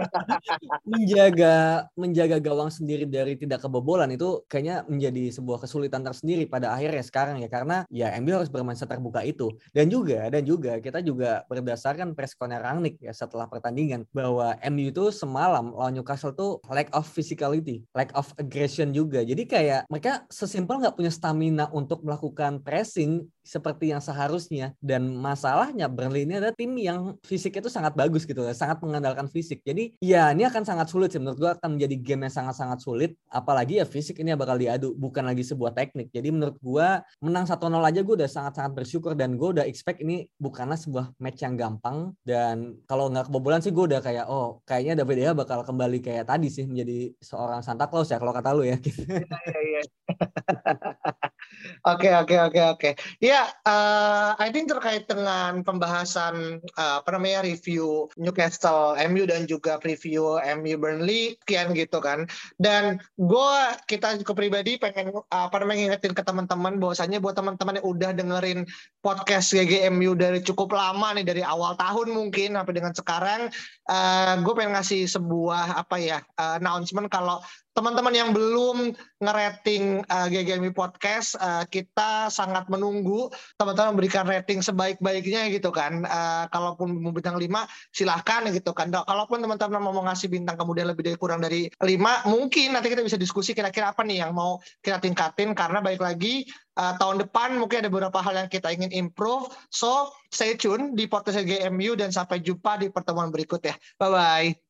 menjaga 0.90 1.86
menjaga 1.94 2.36
gawang 2.42 2.72
sendiri 2.72 3.06
dari 3.06 3.36
tidak 3.38 3.62
kebobolan 3.62 4.10
itu 4.12 4.42
kayaknya 4.50 4.82
menjadi 4.88 5.30
sebuah 5.38 5.62
kesulitan 5.62 6.02
tersendiri 6.02 6.48
pada 6.48 6.74
akhirnya 6.74 7.04
sekarang 7.04 7.36
ya 7.40 7.48
karena 7.48 7.84
ya 7.92 8.12
MU 8.18 8.34
harus 8.34 8.50
bermain 8.50 8.76
seterbuka 8.76 9.22
itu 9.22 9.52
dan 9.70 9.86
juga 9.86 10.26
dan 10.32 10.42
juga 10.42 10.80
kita 10.82 11.04
juga 11.04 11.44
berdasarkan 11.46 12.16
press 12.16 12.34
Rangnick 12.40 12.98
ya 12.98 13.14
setelah 13.14 13.46
pertandingan 13.46 14.08
bahwa 14.10 14.58
MU 14.68 14.90
itu 14.90 15.12
semalam 15.14 15.70
lawan 15.70 15.94
Newcastle 15.94 16.34
tuh 16.34 16.58
lack 16.72 16.88
of 16.96 17.06
physicality, 17.06 17.84
lack 17.92 18.10
of 18.16 18.30
aggression 18.40 18.90
juga. 18.90 19.22
Jadi 19.22 19.44
kayak 19.44 19.86
mereka 19.92 20.24
sesimpel 20.32 20.80
nggak 20.80 20.96
punya 20.96 21.12
stamina 21.12 21.68
untuk 21.70 22.00
melakukan 22.00 22.64
pressing 22.64 23.28
seperti 23.44 23.92
yang 23.92 24.02
seharusnya. 24.02 24.76
Dan 24.78 25.16
masalahnya 25.16 25.90
Burnley 25.90 26.28
ini 26.28 26.38
adalah 26.38 26.54
tim 26.54 26.72
yang 26.76 27.16
fisik 27.24 27.58
itu 27.58 27.68
sangat 27.72 27.96
bagus 27.96 28.28
gitu 28.28 28.44
sangat 28.54 28.78
mengandalkan 28.84 29.26
fisik. 29.26 29.64
Jadi 29.64 29.96
ya 30.00 30.32
ini 30.32 30.46
akan 30.46 30.62
sangat 30.64 30.86
sulit 30.92 31.12
sih. 31.12 31.20
Menurut 31.20 31.38
gue 31.38 31.50
akan 31.50 31.76
menjadi 31.76 31.96
game 32.00 32.28
yang 32.28 32.34
sangat-sangat 32.34 32.78
sulit. 32.80 33.16
Apalagi 33.30 33.80
ya 33.80 33.86
fisik 33.88 34.20
ini 34.20 34.36
bakal 34.36 34.60
diadu 34.60 34.94
bukan 34.96 35.26
lagi 35.26 35.42
sebuah 35.44 35.74
teknik. 35.74 36.12
Jadi 36.12 36.28
menurut 36.30 36.56
gue 36.60 36.88
menang 37.24 37.44
1-0 37.48 37.58
aja 37.80 38.00
gue 38.00 38.14
udah 38.14 38.30
sangat-sangat 38.30 38.72
bersyukur. 38.76 39.12
Dan 39.16 39.36
gue 39.36 39.48
udah 39.60 39.64
expect 39.66 40.04
ini 40.04 40.28
bukanlah 40.36 40.76
sebuah 40.76 41.16
match 41.18 41.40
yang 41.42 41.56
gampang. 41.56 42.12
Dan 42.22 42.80
kalau 42.84 43.10
nggak 43.10 43.28
kebobolan 43.28 43.60
sih 43.64 43.72
gue 43.72 43.84
udah 43.90 44.00
kayak 44.00 44.26
oh 44.28 44.60
kayaknya 44.64 45.02
David 45.02 45.18
Ea 45.24 45.32
bakal 45.32 45.64
kembali 45.64 45.98
kayak 46.04 46.28
tadi 46.28 46.48
sih 46.52 46.68
menjadi 46.68 47.12
seorang 47.20 47.60
Santa 47.64 47.88
Claus 47.88 48.12
ya 48.12 48.20
kalau 48.20 48.32
kata 48.32 48.52
lu 48.52 48.64
ya. 48.66 48.76
Gitu. 48.80 49.04
Oke 51.88 52.08
oke 52.12 52.36
oke 52.36 52.60
oke. 52.76 52.90
Ya, 53.20 53.48
uh, 53.68 54.32
I 54.36 54.48
think 54.52 54.68
terkait 54.68 55.04
dengan 55.08 55.60
pembahasan 55.60 56.60
uh, 56.76 57.00
apa 57.00 57.08
namanya 57.16 57.44
review 57.44 58.08
Newcastle, 58.16 58.96
MU 59.08 59.24
dan 59.28 59.44
juga 59.44 59.76
preview 59.76 60.40
MU 60.60 60.74
Burnley, 60.80 61.36
kian 61.44 61.72
gitu 61.76 62.00
kan. 62.00 62.28
Dan 62.56 63.00
gue 63.16 63.54
kita 63.88 64.20
pribadi 64.32 64.80
pengen 64.80 65.12
uh, 65.12 65.48
apa 65.48 65.60
namanya 65.60 65.92
ngingetin 65.96 66.16
ke 66.16 66.22
teman-teman 66.24 66.80
bahwasanya 66.80 67.20
buat 67.20 67.36
teman-teman 67.36 67.80
yang 67.80 67.86
udah 67.86 68.10
dengerin 68.16 68.60
podcast 69.00 69.52
GGMU 69.52 70.16
dari 70.16 70.40
cukup 70.44 70.72
lama 70.76 71.16
nih 71.16 71.24
dari 71.24 71.42
awal 71.44 71.76
tahun 71.76 72.12
mungkin 72.12 72.56
sampai 72.56 72.74
dengan 72.76 72.92
sekarang, 72.96 73.40
uh, 73.88 74.34
gue 74.40 74.52
pengen 74.56 74.76
ngasih 74.76 75.08
sebuah 75.08 75.80
apa 75.80 75.96
ya 76.00 76.18
uh, 76.40 76.60
announcement 76.60 77.08
kalau 77.08 77.40
teman-teman 77.80 78.12
yang 78.12 78.30
belum 78.36 78.92
ngerating 79.24 80.04
uh, 80.04 80.28
GGMI 80.28 80.76
Podcast, 80.76 81.32
uh, 81.40 81.64
kita 81.64 82.28
sangat 82.28 82.68
menunggu 82.68 83.32
teman-teman 83.56 83.96
memberikan 83.96 84.28
rating 84.28 84.60
sebaik-baiknya 84.60 85.48
gitu 85.48 85.72
kan. 85.72 86.04
Uh, 86.04 86.44
kalaupun 86.52 87.00
mau 87.00 87.08
bintang 87.08 87.40
5 87.40 87.48
silahkan 87.88 88.44
gitu 88.52 88.76
kan. 88.76 88.92
Kalaupun 88.92 89.40
teman-teman 89.40 89.80
mau 89.80 90.04
ngasih 90.04 90.28
bintang 90.28 90.60
kemudian 90.60 90.92
lebih 90.92 91.08
dari 91.08 91.16
kurang 91.16 91.40
dari 91.40 91.72
5, 91.80 92.28
mungkin 92.28 92.76
nanti 92.76 92.92
kita 92.92 93.00
bisa 93.00 93.16
diskusi 93.16 93.56
kira-kira 93.56 93.96
apa 93.96 94.04
nih 94.04 94.28
yang 94.28 94.36
mau 94.36 94.60
kita 94.84 95.00
tingkatin 95.00 95.56
karena 95.56 95.80
baik 95.80 96.04
lagi 96.04 96.44
uh, 96.76 97.00
tahun 97.00 97.24
depan 97.24 97.56
mungkin 97.56 97.80
ada 97.80 97.88
beberapa 97.88 98.20
hal 98.20 98.44
yang 98.44 98.50
kita 98.52 98.68
ingin 98.76 98.92
improve. 98.92 99.48
So 99.72 100.12
stay 100.28 100.60
tune 100.60 100.92
di 100.92 101.08
podcast 101.08 101.40
GMU 101.48 101.96
dan 101.96 102.12
sampai 102.12 102.44
jumpa 102.44 102.76
di 102.76 102.92
pertemuan 102.92 103.32
berikut 103.32 103.64
ya. 103.64 103.72
Bye 103.96 104.12
bye. 104.12 104.69